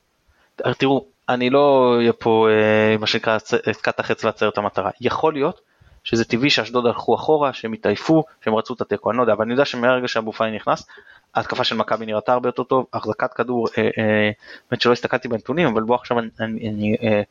[0.77, 4.89] תראו אני לא אהיה פה אה, מה שנקרא עסקת החץ ועצר את המטרה.
[5.01, 5.61] יכול להיות
[6.03, 9.43] שזה טבעי שאשדוד הלכו אחורה, שהם התעייפו, שהם רצו את התיקו, אני לא יודע, אבל
[9.43, 10.87] אני יודע שמהרגע שאבו פאני נכנס,
[11.35, 14.31] ההתקפה של מכבי נראתה הרבה יותר טוב, החזקת כדור, אה, אה,
[14.71, 17.21] באמת שלא הסתכלתי בנתונים, אבל בוא עכשיו אני, אה,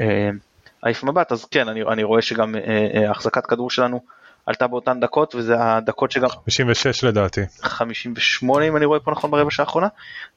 [0.00, 0.30] אה,
[0.86, 4.00] אעיף מבט, אז כן, אני, אני רואה שגם אה, אה, החזקת כדור שלנו
[4.48, 9.50] עלתה באותן דקות וזה הדקות שגם 56 לדעתי 58 אם אני רואה פה נכון ברבע
[9.50, 9.88] שעה האחרונה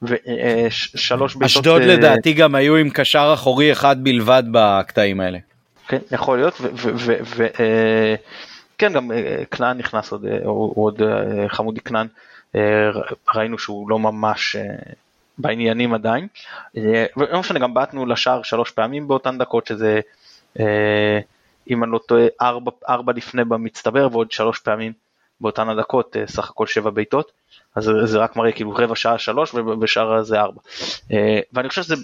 [0.02, 5.38] ושלוש בעיטות אשדוד אה, לדעתי גם היו עם קשר אחורי אחד בלבד בקטעים האלה.
[5.88, 6.62] כן יכול להיות
[7.36, 7.56] וכן
[8.84, 10.26] אה, גם אה, כנען נכנס עוד
[10.76, 11.02] עוד
[11.48, 12.08] חמודי כנען
[13.36, 14.56] ראינו שהוא לא ממש
[15.38, 16.28] בעניינים עדיין.
[17.18, 20.00] ולא משנה, גם בעטנו לשער שלוש פעמים באותן דקות, שזה,
[21.72, 24.94] אם אני לא טועה, ארבע, ארבע לפני במצטבר ועוד שלוש פעמים
[25.42, 27.32] באותן הדקות, סך הכל שבע בעיטות.
[27.76, 30.62] אז זה רק מראה כאילו רבע שעה שלוש ובשאר זה ארבע.
[31.54, 31.96] ואני חושב שזה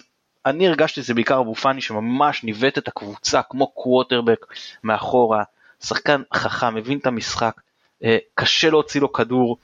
[0.48, 4.46] אני הרגשתי זה בעיקר אבו פאני שממש ניווט את הקבוצה כמו קווטרבק
[4.84, 5.44] מאחורה,
[5.84, 7.62] שחקן חכם, מבין את המשחק,
[8.04, 9.58] אה, קשה להוציא לו כדור,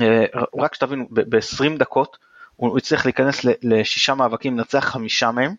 [0.00, 0.24] אה,
[0.58, 2.18] רק שתבינו, ב-20 דקות
[2.56, 5.54] הוא הצליח להיכנס לשישה מאבקים, לנצח חמישה מהם,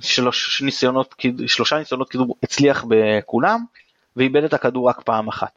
[0.00, 1.14] שלוש ניסיונות,
[1.46, 3.64] שלושה ניסיונות כדור הצליח בכולם,
[4.16, 5.50] ואיבד את הכדור רק פעם אחת.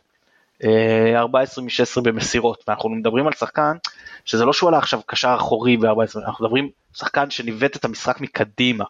[1.16, 3.78] 14 אה, מ-16 במסירות, ואנחנו מדברים על שחקן
[4.26, 8.86] שזה לא שהוא עלה עכשיו קשר אחורי ב-14, אנחנו מדברים שחקן שניווט את המשחק מקדימה.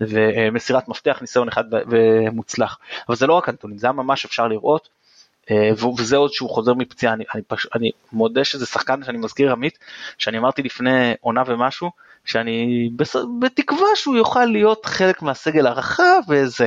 [0.00, 2.78] ומסירת מפתח ניסיון אחד ומוצלח
[3.08, 4.88] אבל זה לא רק הנתונים זה היה ממש אפשר לראות
[5.98, 7.66] וזה עוד שהוא חוזר מפציעה אני, אני, פש...
[7.74, 9.78] אני מודה שזה שחקן שאני מזכיר עמית
[10.18, 11.90] שאני אמרתי לפני עונה ומשהו
[12.24, 13.16] שאני בס...
[13.40, 16.66] בתקווה שהוא יוכל להיות חלק מהסגל הרחב וזה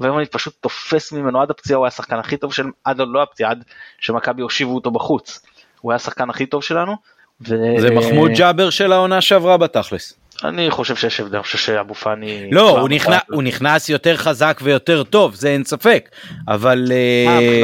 [0.00, 3.22] והיום אני פשוט תופס ממנו עד הפציעה הוא היה השחקן הכי טוב של עד לא
[3.22, 3.64] הפציעה עד
[3.98, 5.46] שמכבי הושיבו אותו בחוץ
[5.80, 6.96] הוא היה השחקן הכי טוב שלנו.
[7.40, 7.54] ו...
[7.78, 10.14] זה מחמוד ג'אבר של העונה שעברה בתכלס.
[10.44, 12.50] אני חושב שיש הבדל, אני חושב שאבו פאני...
[12.52, 16.08] לא, הוא, נכנס, הוא נכנס יותר חזק ויותר טוב, זה אין ספק,
[16.48, 16.92] אבל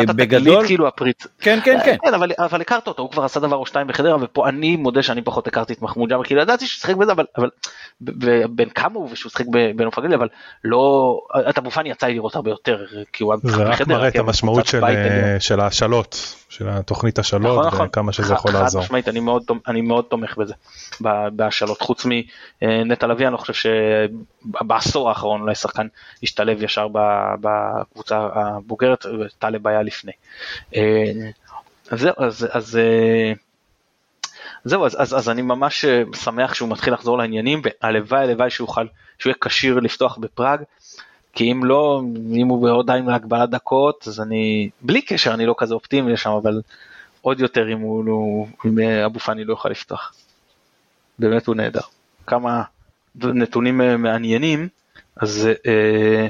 [0.08, 0.66] uh, בגדול...
[0.66, 1.26] כאילו הפריץ.
[1.40, 1.96] כן, כן, כן.
[2.04, 5.02] כן, אבל, אבל הכרת אותו, הוא כבר עשה דבר או שתיים בחדרה, ופה אני מודה
[5.02, 7.48] שאני פחות הכרתי את מחמוד ג'אבר, כאילו ידעתי שהוא שיחק בזה, אבל, אבל
[8.50, 9.44] בין כמה הוא ושהוא שיחק
[9.76, 10.28] בנוף הגליל, אבל
[10.64, 11.14] לא...
[11.50, 13.76] את אבו פאני יצא לי לראות הרבה יותר, כי הוא היה בחדרה.
[13.76, 17.86] זה רק מראה את המשמעות של, אה, של ההשאלות, של התוכנית השאלות, נכון, נכון.
[17.86, 18.80] וכמה שזה יכול לעזור.
[18.80, 20.55] חד משמעית, אני מאוד, אני מאוד תומך בזה,
[21.32, 22.07] בהשאלות, חוץ
[22.62, 23.70] מנטע לביא, אני לא חושב
[24.55, 25.86] שבעשור האחרון אולי שחקן
[26.22, 26.88] השתלב ישר
[27.40, 29.07] בקבוצה הבוגרת,
[29.38, 30.12] טלב היה לפני.
[30.76, 31.12] אה,
[31.90, 33.32] אז זהו, אז, אז, אה,
[34.64, 38.68] זהו, אז, אז, אז אני ממש אה, שמח שהוא מתחיל לחזור לעניינים, והלוואי הלוואי שהוא
[38.68, 38.86] יוכל,
[39.18, 40.61] שהוא יהיה כשיר לפתוח בפראג,
[41.33, 42.03] כי אם לא,
[42.35, 46.31] אם הוא בעוד עין להגבלת דקות, אז אני, בלי קשר, אני לא כזה אופטימי לשם,
[46.31, 46.61] אבל
[47.20, 50.14] עוד יותר אם הוא לא, אם אבו פאני לא יוכל לפתוח.
[51.18, 51.81] באמת הוא נהדר.
[52.26, 52.62] כמה,
[53.14, 54.68] נתונים אה, מעניינים,
[55.16, 56.28] אז אה,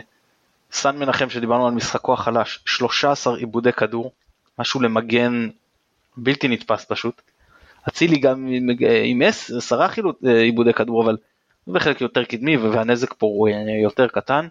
[0.73, 4.13] סן מנחם שדיברנו על משחקו החלש, 13 עיבודי כדור,
[4.59, 5.49] משהו למגן
[6.17, 7.23] בלתי נתפס פשוט.
[7.89, 8.69] אצילי גם עם,
[9.05, 9.81] עם 10
[10.27, 11.17] אה, עיבודי כדור, אבל
[11.69, 14.47] בחלק יותר קדמי והנזק פה הוא אה, יותר קטן.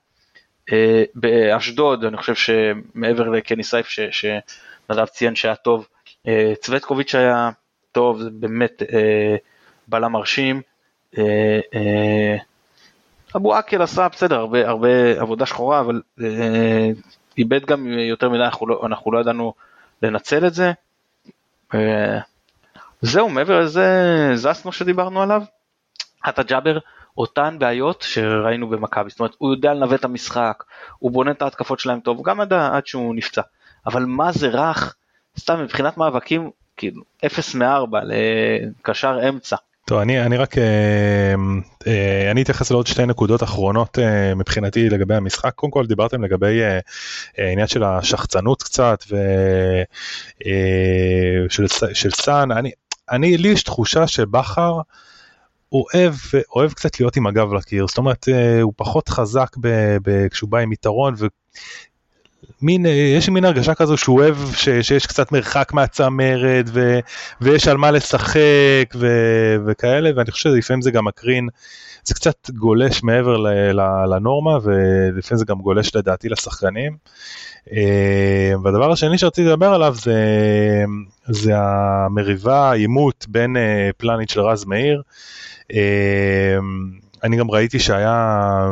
[0.71, 5.87] אה, באשדוד אני חושב שמעבר לקני סייף שנדב ציין שהיה טוב,
[6.27, 7.49] אה, צוותקוביץ' היה
[7.91, 9.35] טוב, זה באמת אה,
[9.87, 10.61] בלם מרשים.
[13.35, 16.01] אבו עקל עשה בסדר הרבה הרבה עבודה שחורה אבל
[17.37, 19.53] איבד גם יותר מדי אנחנו לא, אנחנו לא ידענו
[20.01, 20.71] לנצל את זה.
[23.01, 23.85] זהו מעבר לזה
[24.35, 25.43] זסנו שדיברנו עליו.
[26.29, 26.77] אתה ג'אבר
[27.17, 30.63] אותן בעיות שראינו במכבי זאת אומרת הוא יודע לנווט את המשחק
[30.99, 33.41] הוא בונה את ההתקפות שלהם טוב גם עד, עד שהוא נפצע
[33.85, 34.95] אבל מה זה רך
[35.39, 39.55] סתם מבחינת מאבקים כאילו 0 מ-4 לקשר אמצע
[39.89, 40.63] טוב, אני, אני רק, אה,
[41.87, 45.53] אה, אני אתייחס לעוד שתי נקודות אחרונות אה, מבחינתי לגבי המשחק.
[45.55, 46.79] קודם כל דיברתם לגבי אה,
[47.37, 49.17] העניין של השחצנות קצת ושל
[51.83, 52.51] אה, של סאן.
[52.51, 52.71] אני,
[53.11, 54.79] אני, לי יש תחושה שבכר
[55.71, 56.13] אוהב,
[56.55, 60.49] אוהב קצת להיות עם הגב לקיר, זאת אומרת אה, הוא פחות חזק ב, ב, כשהוא
[60.49, 61.15] בא עם יתרון
[62.61, 66.99] מין, אה, יש מין הרגשה כזו שהוא אוהב ש, שיש קצת מרחק מהצמרת ו,
[67.41, 69.07] ויש על מה לשחק ו,
[69.67, 71.47] וכאלה, ואני חושב שלפעמים זה גם מקרין,
[72.03, 73.81] זה קצת גולש מעבר ל, ל,
[74.15, 76.97] לנורמה ולפעמים זה גם גולש לדעתי לשחקנים.
[77.71, 80.15] אה, והדבר השני שרציתי לדבר עליו זה,
[81.27, 83.55] זה המריבה, העימות בין
[83.97, 85.01] פלניץ' לרז מאיר.
[87.23, 88.65] אני גם ראיתי שהיה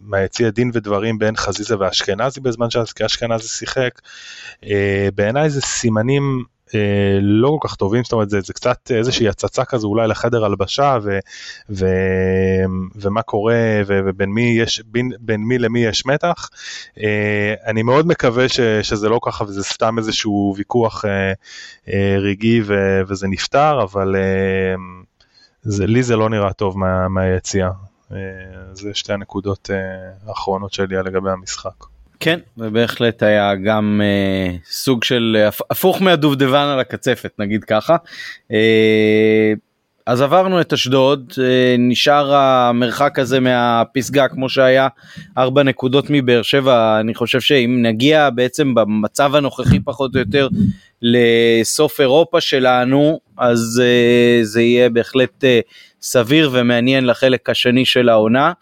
[0.00, 4.00] מהיציע דין ודברים בין חזיזה ואשכנזי בזמן שאשכנזי שיחק.
[4.64, 6.44] אה, בעיניי זה סימנים
[6.74, 10.44] אה, לא כל כך טובים, זאת אומרת זה, זה קצת איזושהי הצצה כזו אולי לחדר
[10.44, 11.18] הלבשה ו,
[11.70, 11.86] ו,
[12.94, 16.50] ומה קורה ו, ובין מי, יש, בין, בין מי למי יש מתח.
[17.02, 21.04] אה, אני מאוד מקווה ש, שזה לא ככה וזה סתם איזשהו ויכוח
[22.18, 22.60] רגעי
[23.06, 24.16] וזה נפתר, אבל
[25.62, 27.70] זה, לי זה לא נראה טוב מה, מהיציאה.
[28.12, 28.16] אה,
[28.72, 29.76] זה שתי הנקודות אה,
[30.26, 31.84] האחרונות שלי לגבי המשחק.
[32.20, 37.96] כן, ובהחלט היה גם אה, סוג של הפוך מהדובדבן על הקצפת נגיד ככה.
[38.52, 39.52] אה,
[40.06, 44.88] אז עברנו את אשדוד, אה, נשאר המרחק הזה מהפסגה כמו שהיה,
[45.38, 50.48] ארבע נקודות מבאר שבע, אני חושב שאם נגיע בעצם במצב הנוכחי פחות או יותר
[51.02, 55.46] לסוף אירופה שלנו, אז uh, זה יהיה בהחלט uh,
[56.02, 58.52] סביר ומעניין לחלק השני של העונה.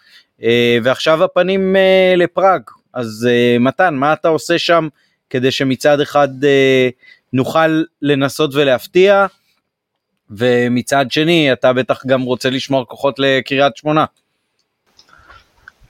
[0.40, 0.44] Uh,
[0.82, 2.62] ועכשיו הפנים uh, לפראג,
[2.92, 4.88] אז uh, מתן, מה אתה עושה שם
[5.30, 6.92] כדי שמצד אחד uh,
[7.32, 9.26] נוכל לנסות ולהפתיע,
[10.30, 14.04] ומצד שני אתה בטח גם רוצה לשמור כוחות לקריית שמונה.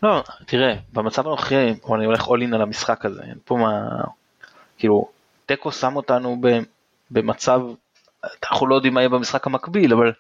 [0.03, 3.81] לא, תראה, במצב הנוכחי אני הולך all in על המשחק הזה, אין פה מה,
[4.79, 5.09] כאילו,
[5.47, 6.41] תיקו שם אותנו
[7.11, 7.61] במצב,
[8.43, 10.13] אנחנו לא יודעים מה יהיה במשחק המקביל, אבל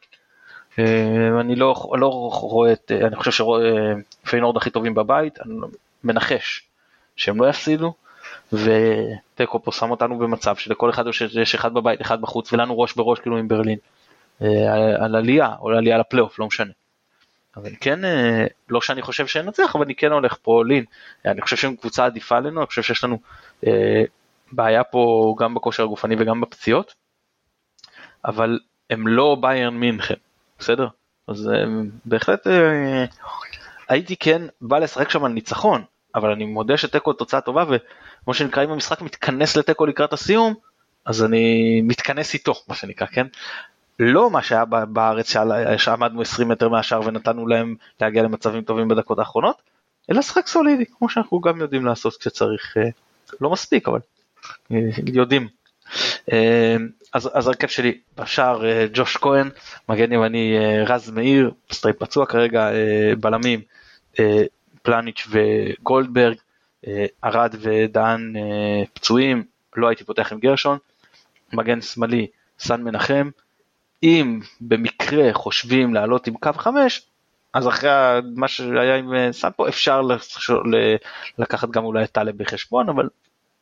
[0.78, 3.44] אה, אני לא, לא רואה את, אני חושב
[4.24, 5.54] שפיינורד הכי טובים בבית, אני
[6.04, 6.62] מנחש
[7.16, 7.94] שהם לא יפסידו,
[8.52, 11.04] ותיקו פה שם אותנו במצב שלכל אחד
[11.42, 13.78] יש אחד בבית, אחד בחוץ, ולנו ראש בראש כאילו עם ברלין,
[14.42, 16.72] אה, על עלייה, או על עלייה לפלייאוף, לא משנה.
[17.56, 20.84] אבל כן, אה, לא שאני חושב שנצליח, אבל אני כן הולך פה לין.
[21.24, 23.18] אני חושב שהם קבוצה עדיפה עלינו, אני חושב שיש לנו
[23.66, 24.02] אה,
[24.52, 26.94] בעיה פה גם בכושר הגופני וגם בפציעות,
[28.28, 28.58] אבל
[28.90, 30.14] הם לא ביירן מינכן,
[30.58, 30.88] בסדר?
[31.28, 31.64] אז אה,
[32.04, 33.04] בהחלט אה,
[33.88, 35.82] הייתי כן בא לשחק שם על ניצחון,
[36.14, 40.54] אבל אני מודה שתיקו תוצאה טובה, וכמו שנקרא אם המשחק מתכנס לתיקו לקראת הסיום,
[41.04, 43.26] אז אני מתכנס איתו, מה שנקרא, כן?
[43.98, 45.34] לא מה שהיה בארץ
[45.76, 49.62] שעמדנו 20 מטר מהשאר ונתנו להם להגיע למצבים טובים בדקות האחרונות,
[50.10, 52.88] אלא שחק סולידי, כמו שאנחנו גם יודעים לעשות כשצריך, אה,
[53.40, 54.00] לא מספיק אבל
[55.14, 55.48] יודעים.
[56.32, 56.76] אה,
[57.12, 58.62] אז הרכב שלי בשער
[58.92, 59.50] ג'וש כהן,
[59.88, 62.70] מגן ימני רז מאיר, סטריין פצוע כרגע,
[63.20, 63.60] בלמים
[64.82, 66.36] פלאניץ' וגולדברג,
[67.24, 68.32] ארד ודן
[68.92, 69.44] פצועים,
[69.76, 70.78] לא הייתי פותח עם גרשון,
[71.52, 72.26] מגן שמאלי
[72.58, 73.30] סאן מנחם,
[74.02, 77.06] אם במקרה חושבים לעלות עם קו 5,
[77.54, 77.90] אז אחרי
[78.34, 80.02] מה שהיה עם אה, סמפו אפשר
[81.38, 83.08] לקחת גם אולי את טלב בחשבון, אבל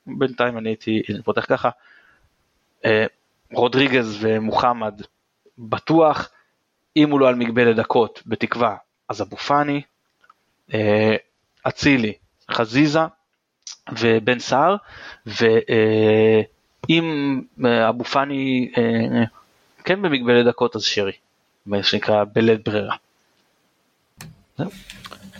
[0.06, 1.70] בינתיים אני הייתי פותח ככה.
[2.84, 3.06] אה,
[3.52, 5.00] רודריגז ומוחמד
[5.58, 6.30] בטוח,
[6.96, 8.76] אם הוא לא על מגבלת דקות בתקווה,
[9.08, 9.82] אז אבו פאני,
[10.74, 11.16] אה,
[11.68, 12.12] אצילי,
[12.50, 13.00] חזיזה
[14.00, 14.76] ובן סער,
[15.26, 15.70] ואם
[17.88, 18.72] אבו פאני
[19.84, 21.12] כן במגבלת דקות אז שרי,
[21.66, 22.96] מה שנקרא בלית ברירה.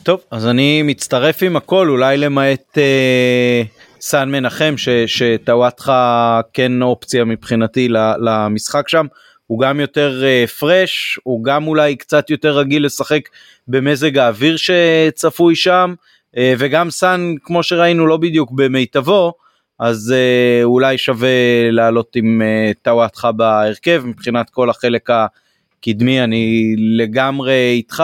[0.02, 3.62] טוב אז אני מצטרף עם הכל אולי למעט אה,
[4.08, 4.74] סן מנחם
[5.06, 7.88] שטוואטחה כן אופציה מבחינתי
[8.20, 9.06] למשחק שם.
[9.46, 10.22] הוא גם יותר
[10.58, 13.28] פרש, הוא גם אולי קצת יותר רגיל לשחק
[13.68, 15.94] במזג האוויר שצפוי שם,
[16.34, 19.32] uh, וגם סאן, כמו שראינו, לא בדיוק במיטבו,
[19.78, 27.70] אז אה, אולי שווה לעלות עם אה, טוואטחה בהרכב מבחינת כל החלק הקדמי אני לגמרי
[27.76, 28.02] איתך.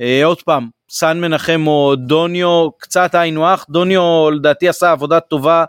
[0.00, 5.64] אה, עוד פעם סן מנחם או דוניו קצת היינו הך דוניו לדעתי עשה עבודה טובה.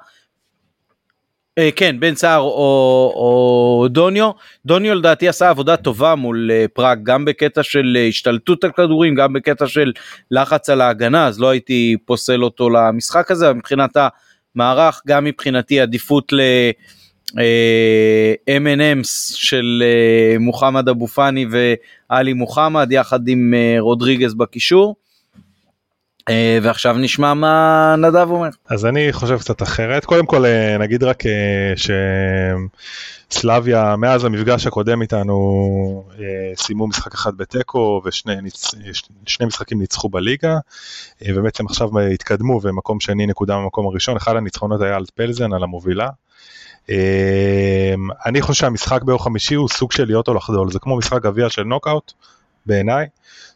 [1.58, 4.32] אה, כן בן סער או, או דוניו
[4.66, 9.16] דוניו לדעתי עשה עבודה טובה מול אה, פראג גם בקטע של אה, השתלטות על כדורים
[9.16, 9.92] גם בקטע של
[10.32, 13.98] לחץ על ההגנה אז לא הייתי פוסל אותו למשחק הזה מבחינת
[14.56, 16.42] מערך גם מבחינתי עדיפות ל...
[18.50, 24.96] M&M's של אה, מוחמד אבו פאני ואלי מוחמד יחד עם אה, רודריגז בקישור.
[26.30, 28.50] אה, ועכשיו נשמע מה נדב אומר.
[28.70, 30.44] אז אני חושב קצת אחרת קודם כל
[30.80, 31.24] נגיד רק
[31.76, 31.92] ש...
[33.32, 38.34] סלאביה מאז המפגש הקודם איתנו אה, סיימו משחק אחד בתיקו ושני.
[39.48, 40.58] משחקים ניצחו בליגה
[41.26, 45.64] אה, ובעצם עכשיו התקדמו ומקום שני נקודה במקום הראשון, אחד הניצחונות היה על פלזן על
[45.64, 46.10] המובילה.
[46.90, 47.94] אה,
[48.26, 51.50] אני חושב שהמשחק ביום חמישי הוא סוג של להיות או לחדול, זה כמו משחק גביע
[51.50, 52.14] של נוקאוט
[52.66, 53.08] בעיניי.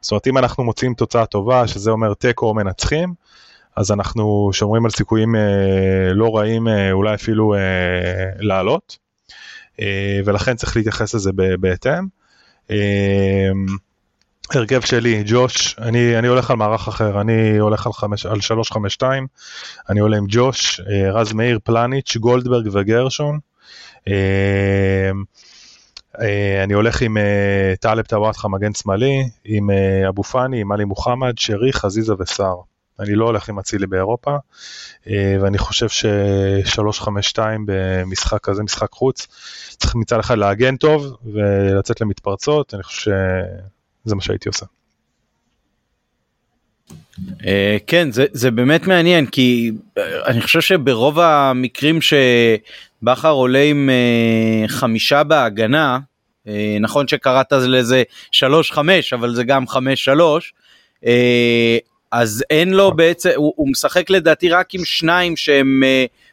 [0.02, 3.14] זאת אומרת אם אנחנו מוצאים תוצאה טובה שזה אומר תיקו או מנצחים
[3.76, 7.60] אז אנחנו שומרים על סיכויים אה, לא רעים אה, אולי אפילו אה,
[8.40, 8.98] לעלות.
[9.82, 12.08] אה, ולכן צריך להתייחס לזה בהתאם.
[12.72, 13.50] אה,
[14.54, 19.28] הרכב שלי, ג'וש, אני, אני הולך על מערך אחר, אני הולך על, חמש, על 352,
[19.90, 23.40] אני עולה עם ג'וש, אה, רז מאיר, פלניץ', גולדברג וגרשון.
[26.64, 27.18] אני הולך עם
[27.80, 29.70] טלב טוואטחה מגן שמאלי, עם
[30.08, 32.62] אבו פאני, עם עלי מוחמד, שרי, חזיזה וסער.
[33.00, 34.38] אני לא הולך עם אצילי באירופה,
[35.08, 39.28] אה, ואני חושב ש-352 במשחק כזה, משחק חוץ,
[39.78, 43.12] צריך מצד אחד להגן טוב ולצאת למתפרצות, אני חושב
[44.06, 44.66] שזה מה שהייתי עושה.
[47.46, 52.02] אה, כן זה באמת מעניין כי אה, אני חושב שברוב המקרים
[53.02, 53.90] שבכר עולה עם
[54.68, 56.00] חמישה בהגנה
[56.80, 60.54] נכון שקראת לזה שלוש חמש אבל זה גם חמש שלוש
[62.12, 65.84] אז אין לו בעצם, הוא, הוא משחק לדעתי רק עם שניים שהם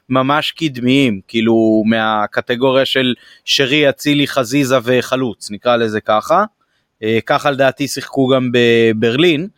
[0.08, 3.14] ממש קדמיים, כאילו מהקטגוריה של
[3.44, 6.44] שרי, אצילי, חזיזה וחלוץ, נקרא לזה ככה.
[7.26, 9.48] ככה לדעתי שיחקו גם בברלין,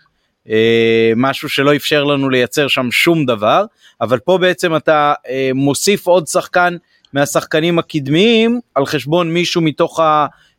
[1.17, 3.65] משהו שלא אפשר לנו לייצר שם שום דבר,
[4.01, 5.15] אבל פה בעצם אתה
[5.55, 6.77] מוסיף עוד שחקן
[7.13, 10.01] מהשחקנים הקדמיים על חשבון מישהו מתוך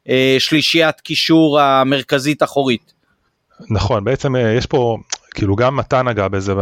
[0.08, 2.93] השלישיית קישור המרכזית אחורית.
[3.70, 4.97] נכון, בעצם יש פה
[5.34, 6.54] כאילו גם מתן נגע בזה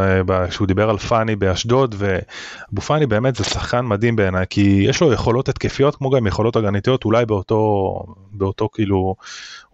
[0.50, 5.14] כשהוא דיבר על פאני באשדוד ואבו פאני באמת זה שחקן מדהים בעיניי כי יש לו
[5.14, 7.94] יכולות התקפיות כמו גם יכולות הגנתיות אולי באותו
[8.32, 9.16] באותו כאילו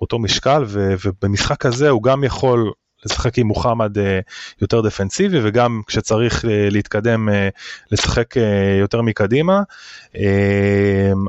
[0.02, 2.72] אותו משקל ו, ובמשחק כזה הוא גם יכול
[3.06, 4.20] לשחק עם מוחמד אה,
[4.62, 7.50] יותר דפנסיבי וגם כשצריך אה, להתקדם אה,
[7.92, 8.36] לשחק
[8.80, 9.62] יותר מקדימה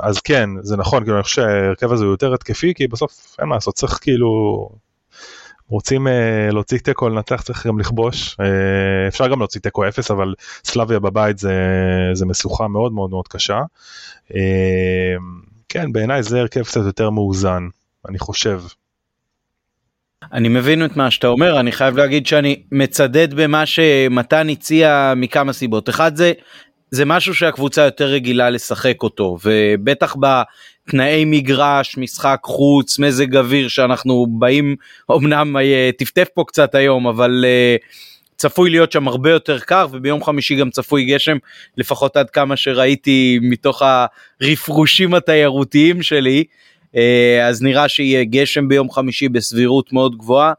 [0.03, 3.49] אז כן זה נכון כאילו אני חושב שההרכב הזה הוא יותר התקפי כי בסוף אין
[3.49, 4.69] מה לעשות צריך כאילו
[5.69, 6.11] רוצים uh,
[6.53, 11.39] להוציא תיקו לנצח צריך גם לכבוש uh, אפשר גם להוציא תיקו אפס אבל סלאביה בבית
[11.39, 11.55] זה,
[12.13, 13.61] זה משוכה מאוד מאוד מאוד קשה.
[14.29, 14.35] Uh,
[15.69, 17.69] כן בעיניי זה הרכב קצת יותר מאוזן
[18.09, 18.61] אני חושב.
[20.33, 25.53] אני מבין את מה שאתה אומר אני חייב להגיד שאני מצדד במה שמתן הציע מכמה
[25.53, 25.89] סיבות.
[25.89, 26.33] אחד זה
[26.91, 34.27] זה משהו שהקבוצה יותר רגילה לשחק אותו ובטח בתנאי מגרש משחק חוץ מזג אוויר שאנחנו
[34.39, 34.77] באים
[35.11, 37.85] אמנם אה, טפטף פה קצת היום אבל uh,
[38.37, 41.37] צפוי להיות שם הרבה יותר קר וביום חמישי גם צפוי גשם
[41.77, 43.83] לפחות עד כמה שראיתי מתוך
[44.41, 46.45] הרפרושים התיירותיים שלי
[47.43, 50.53] אז נראה שיהיה גשם ביום חמישי בסבירות מאוד גבוהה.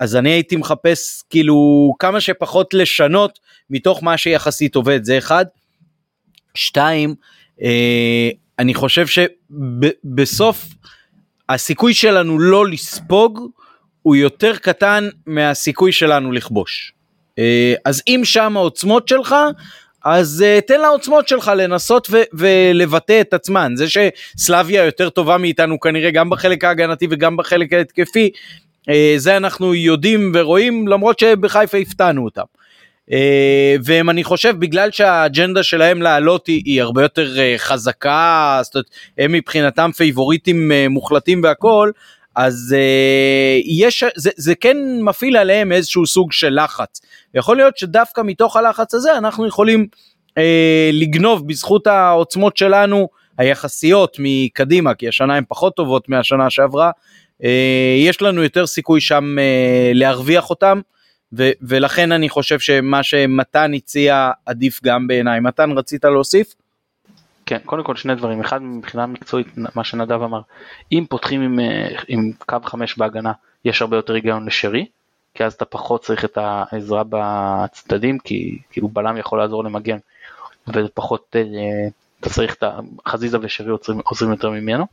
[0.00, 3.38] אז אני הייתי מחפש כאילו כמה שפחות לשנות
[3.70, 5.44] מתוך מה שיחסית עובד זה אחד.
[6.54, 7.14] שתיים,
[7.62, 10.66] אה, אני חושב שבסוף
[11.48, 13.50] הסיכוי שלנו לא לספוג
[14.02, 16.92] הוא יותר קטן מהסיכוי שלנו לכבוש.
[17.38, 19.34] אה, אז אם שם העוצמות שלך,
[20.08, 23.72] אז uh, תן לעוצמות שלך לנסות ו- ולבטא את עצמן.
[23.76, 28.30] זה שסלאביה יותר טובה מאיתנו כנראה גם בחלק ההגנתי וגם בחלק ההתקפי,
[28.90, 32.42] uh, זה אנחנו יודעים ורואים למרות שבחיפה הפתענו אותם.
[33.12, 38.74] אה, והם אני חושב בגלל שהאג'נדה שלהם לעלות היא, היא הרבה יותר אה, חזקה, זאת
[38.74, 38.86] אומרת,
[39.18, 41.90] הם מבחינתם פייבוריטים אה, מוחלטים והכל,
[42.36, 42.76] אז
[43.64, 47.00] יש, זה, זה כן מפעיל עליהם איזשהו סוג של לחץ.
[47.34, 49.86] יכול להיות שדווקא מתוך הלחץ הזה אנחנו יכולים
[50.38, 53.08] אה, לגנוב בזכות העוצמות שלנו
[53.38, 56.90] היחסיות מקדימה, כי השנה הן פחות טובות מהשנה שעברה,
[57.44, 60.80] אה, יש לנו יותר סיכוי שם אה, להרוויח אותם.
[61.38, 65.40] ו- ולכן אני חושב שמה שמתן הציע עדיף גם בעיניי.
[65.40, 66.54] מתן רצית להוסיף?
[67.46, 70.40] כן, קודם כל שני דברים, אחד מבחינה מקצועית, מה שנדב אמר,
[70.92, 73.32] אם פותחים עם, אה, עם קו חמש בהגנה,
[73.64, 74.86] יש הרבה יותר היגיון לשרי,
[75.34, 79.98] כי אז אתה פחות צריך את העזרה בצדדים, כי כאילו בלם יכול לעזור למגן,
[80.68, 81.88] ופחות אה,
[82.20, 82.64] אתה צריך את
[83.06, 84.86] החזיזה ושרי עוזרים, עוזרים יותר ממנו.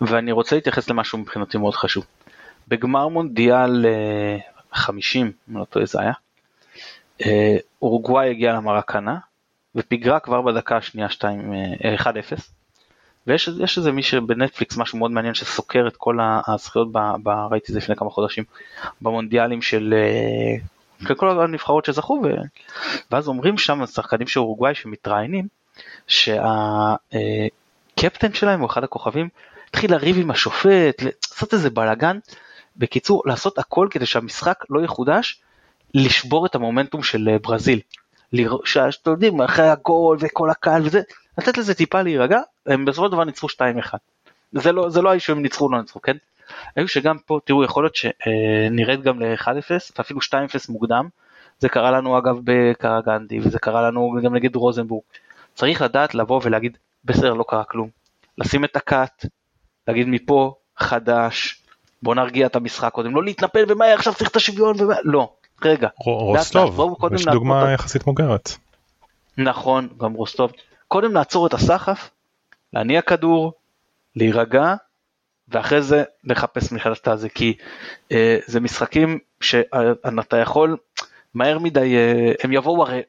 [0.00, 2.06] ואני רוצה להתייחס למשהו מבחינתי מאוד חשוב.
[2.68, 4.38] בגמר מונדיאל אה,
[4.72, 6.12] 50, אם לא טועה זה היה.
[7.26, 9.18] אה, אורוגוואי הגיעה למרקנה
[9.74, 11.14] ופיגרה כבר בדקה השנייה 1-0
[12.04, 12.44] אה,
[13.26, 17.72] ויש איזה מישהו בנטפליקס משהו מאוד מעניין שסוקר את כל הזכויות, ב, ב, ראיתי את
[17.72, 18.44] זה לפני כמה חודשים,
[19.00, 20.56] במונדיאלים של אה,
[21.14, 22.28] כל הנבחרות שזכו ו,
[23.10, 25.48] ואז אומרים שם שחקנים של אורוגוואי שמתראיינים
[26.06, 27.12] שהקפטן
[28.34, 29.28] שלהם הוא אחד הכוכבים
[29.68, 32.18] התחיל לריב עם השופט, לעשות איזה בלאגן
[32.76, 35.40] בקיצור, לעשות הכל כדי שהמשחק לא יחודש,
[35.94, 37.80] לשבור את המומנטום של אה, ברזיל.
[38.64, 41.00] שאתם יודעים, אחרי הגול וכל הקהל וזה,
[41.38, 43.96] לתת לזה טיפה להירגע, הם בסופו של דבר ניצחו 2-1.
[44.52, 46.16] זה לא, זה לא היו שהם ניצחו או לא ניצחו, כן?
[46.76, 50.32] היו שגם פה, תראו, יכול להיות שנרד גם ל-1-0, ואפילו 2-0
[50.68, 51.08] מוקדם.
[51.58, 55.02] זה קרה לנו אגב בקרגנדי, וזה קרה לנו גם נגד רוזנבורג.
[55.54, 57.88] צריך לדעת לבוא ולהגיד, בסדר, לא קרה כלום.
[58.38, 59.26] לשים את הקאט,
[59.88, 61.62] להגיד מפה, חדש,
[62.02, 65.32] בוא נרגיע את המשחק קודם, לא להתנפל ומה עכשיו צריך את השוויון ומה, לא,
[65.66, 65.88] רגע.
[65.98, 68.50] רוסטוב, יש דוגמה יחסית מוגרת.
[69.38, 70.52] נכון, גם רוסטוב.
[70.88, 72.10] קודם לעצור את הסחף,
[72.72, 73.52] להניע כדור,
[74.16, 74.74] להירגע,
[75.48, 77.56] ואחרי זה לחפש מחדש את הזה, כי
[78.12, 80.76] אה, זה משחקים שאתה יכול
[81.34, 83.00] מהר מדי, אה, הם יבואו הרי,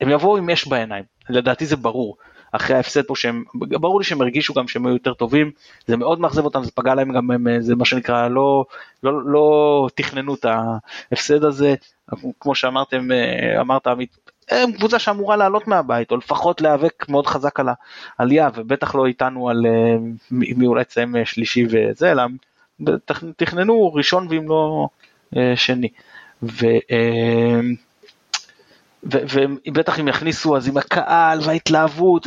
[0.00, 2.16] הם יבואו עם אש בעיניים, לדעתי זה ברור.
[2.52, 5.50] אחרי ההפסד פה שהם, ברור לי שהם הרגישו גם שהם היו יותר טובים,
[5.86, 8.64] זה מאוד מאכזב אותם, זה פגע להם גם, הם, זה מה שנקרא, לא,
[9.02, 11.74] לא, לא תכננו את ההפסד הזה,
[12.40, 14.16] כמו שאמרתם, אה, אמרת עמית,
[14.50, 17.68] הם קבוצה שאמורה לעלות מהבית, או לפחות להיאבק מאוד חזק על
[18.18, 19.96] העלייה, ובטח לא איתנו על אה,
[20.30, 22.22] מי אולי תסיים אה, שלישי וזה, אלא
[23.36, 24.88] תכננו ראשון ואם לא
[25.54, 25.88] שני.
[29.02, 32.26] ובטח אם יכניסו אז עם הקהל וההתלהבות,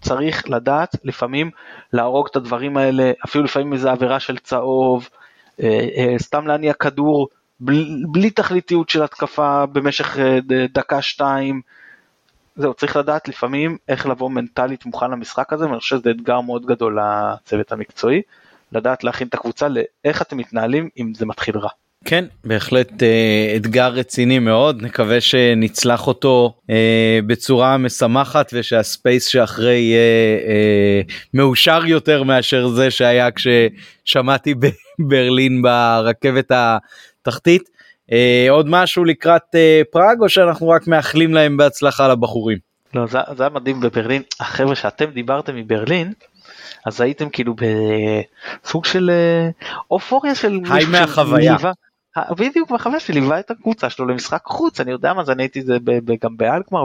[0.00, 1.50] צריך לדעת לפעמים
[1.92, 5.08] להרוג את הדברים האלה, אפילו לפעמים איזה עבירה של צהוב,
[6.18, 7.28] סתם להניע כדור
[7.60, 10.16] בלי, בלי תכליתיות של התקפה במשך
[10.72, 11.60] דקה שתיים.
[12.56, 16.66] זהו, צריך לדעת לפעמים איך לבוא מנטלית מוכן למשחק הזה, ואני חושב שזה אתגר מאוד
[16.66, 18.22] גדול לצוות המקצועי,
[18.72, 21.70] לדעת להכין את הקבוצה לאיך אתם מתנהלים אם זה מתחיל רע.
[22.04, 30.38] כן, בהחלט אה, אתגר רציני מאוד, נקווה שנצלח אותו אה, בצורה משמחת ושהספייס שאחרי יהיה
[30.46, 31.00] אה,
[31.34, 34.54] מאושר יותר מאשר זה שהיה כששמעתי
[34.98, 37.62] בברלין ברכבת התחתית.
[38.12, 42.58] אה, עוד משהו לקראת אה, פראג או שאנחנו רק מאחלים להם בהצלחה לבחורים?
[42.94, 46.12] לא, זה, זה היה מדהים בברלין, החבר'ה שאתם דיברתם מברלין,
[46.86, 49.50] אז הייתם כאילו בסוג של אה,
[49.90, 50.60] אופוריה של...
[50.70, 51.56] היי מהחוויה.
[52.30, 55.62] בדיוק בחוויה שלי ליווה את הקבוצה שלו למשחק חוץ אני יודע מה זה אני הייתי
[55.62, 55.78] זה
[56.22, 56.84] גם באלקמר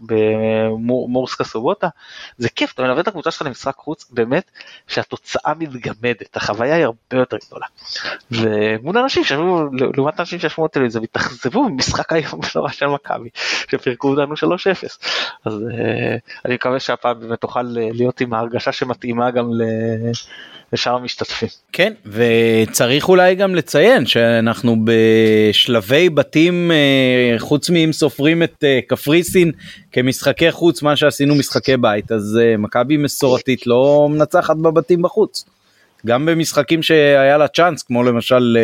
[0.00, 1.88] במורסקה סובוטה
[2.38, 4.50] זה כיף אתה מלווה את הקבוצה שלך למשחק חוץ באמת
[4.86, 7.66] שהתוצאה מתגמדת החוויה היא הרבה יותר גדולה.
[8.30, 9.64] ומול אנשים שישבו
[9.96, 13.28] לעומת אנשים שישבו בטלוויזיה והתאכזבו במשחק היום נורא של מכבי
[13.70, 14.36] שפירקו אותנו 3-0
[15.44, 19.50] אז אה, אני מקווה שהפעם באמת תוכל להיות עם ההרגשה שמתאימה גם
[20.72, 21.48] לשאר המשתתפים.
[21.72, 29.52] כן וצריך אולי גם לציין שאנחנו בשלבי בתים אה, חוץ מאם סופרים את אה, קפריסין
[29.92, 35.44] כמשחקי חוץ מה שעשינו משחקי בית אז אה, מכבי מסורתית לא מנצחת בבתים בחוץ.
[36.06, 38.58] גם במשחקים שהיה לה צ'אנס כמו למשל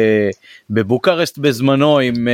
[0.71, 2.29] בבוקרסט בזמנו עם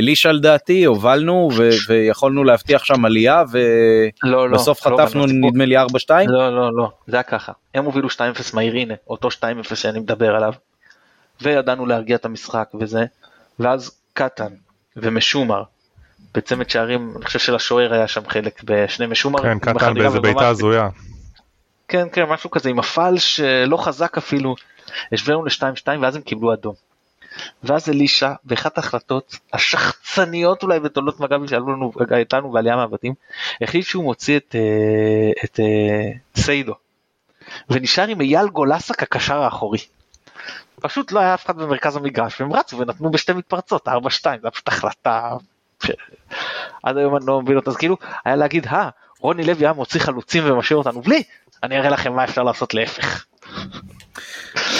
[0.00, 1.48] לישה לדעתי הובלנו
[1.88, 5.84] ויכולנו להבטיח שם עלייה ובסוף לא, לא, חטפנו לא, נדמה לי 4-2.
[6.26, 8.12] לא לא לא זה היה ככה הם הובילו 2-0
[8.54, 10.52] מהיר הנה אותו 2-0 שאני מדבר עליו.
[11.42, 13.04] וידענו להרגיע את המשחק וזה
[13.58, 14.52] ואז קטן
[14.96, 15.62] ומשומר
[16.34, 19.42] בצמד שערים אני חושב שלשוער היה שם חלק בשני משומר.
[19.42, 20.88] כן קטן באיזה בעיטה הזויה.
[21.88, 24.54] כן כן משהו כזה עם הפעל שלא חזק אפילו.
[25.12, 26.74] השווינו ל-2-2 ואז הם קיבלו אדום.
[27.62, 33.14] ואז אלישע באחת ההחלטות השחצניות אולי בתולדות מכבי שעלו לנו איתנו בעלייה מהבתים
[33.62, 36.74] החליט שהוא מוציא את, אה, את, את אה, סיידו
[37.70, 39.78] ונשאר עם אייל גולסק הקשר האחורי.
[40.80, 43.90] פשוט לא היה אף אחד במרכז המגרש והם רצו ונתנו בשתי מתפרצות 4-2
[44.22, 45.36] זה היה פשוט החלטה
[46.82, 48.88] עד היום אני לא מבין אותה אז כאילו היה להגיד אה
[49.20, 51.22] רוני לוי היה מוציא חלוצים ומשאיר אותנו בלי
[51.62, 53.24] אני אראה לכם מה אפשר לעשות להפך.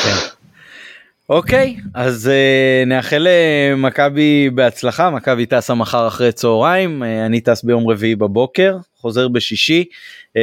[0.02, 0.31] כן.
[1.28, 5.10] אוקיי אז uh, נאחל למכבי בהצלחה.
[5.10, 9.84] מכבי טסה מחר אחרי צהריים uh, אני טס ביום רביעי בבוקר חוזר בשישי.
[10.28, 10.38] uh,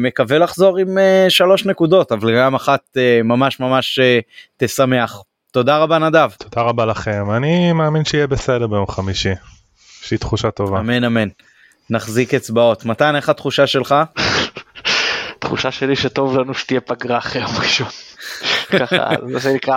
[0.00, 4.22] מקווה לחזור עם uh, שלוש נקודות אבל גם אחת uh, ממש ממש uh,
[4.56, 5.22] תשמח.
[5.52, 6.30] תודה רבה נדב.
[6.38, 7.30] תודה רבה לכם.
[7.36, 9.32] אני מאמין שיהיה בסדר ביום חמישי.
[10.04, 10.80] יש לי תחושה טובה.
[10.80, 11.28] אמן אמן.
[11.90, 12.84] נחזיק אצבעות.
[12.84, 13.94] מתן איך התחושה שלך?
[15.42, 17.88] תחושה שלי שטוב לנו שתהיה פגרה אחרי יום ראשון.
[18.78, 18.96] ככה
[19.36, 19.76] זה נקרא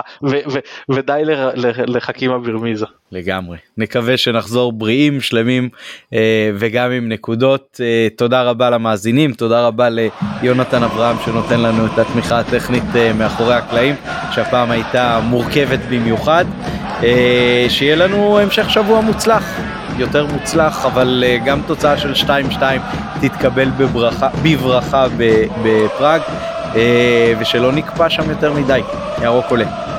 [0.88, 1.22] ודי
[1.86, 2.86] לחכימה ברמיזה.
[3.12, 5.68] לגמרי נקווה שנחזור בריאים שלמים
[6.14, 9.88] אה, וגם עם נקודות אה, תודה רבה למאזינים תודה רבה
[10.42, 13.94] ליונתן אברהם שנותן לנו את התמיכה הטכנית אה, מאחורי הקלעים
[14.32, 16.44] שהפעם הייתה מורכבת במיוחד
[17.68, 22.60] שיהיה לנו המשך שבוע מוצלח יותר מוצלח אבל גם תוצאה של 2-2
[23.20, 25.06] תתקבל בברכה, בברכה
[25.62, 26.20] בפראג.
[26.76, 28.80] אה, ושלא נקפא שם יותר מדי,
[29.22, 29.95] ירוק עולה.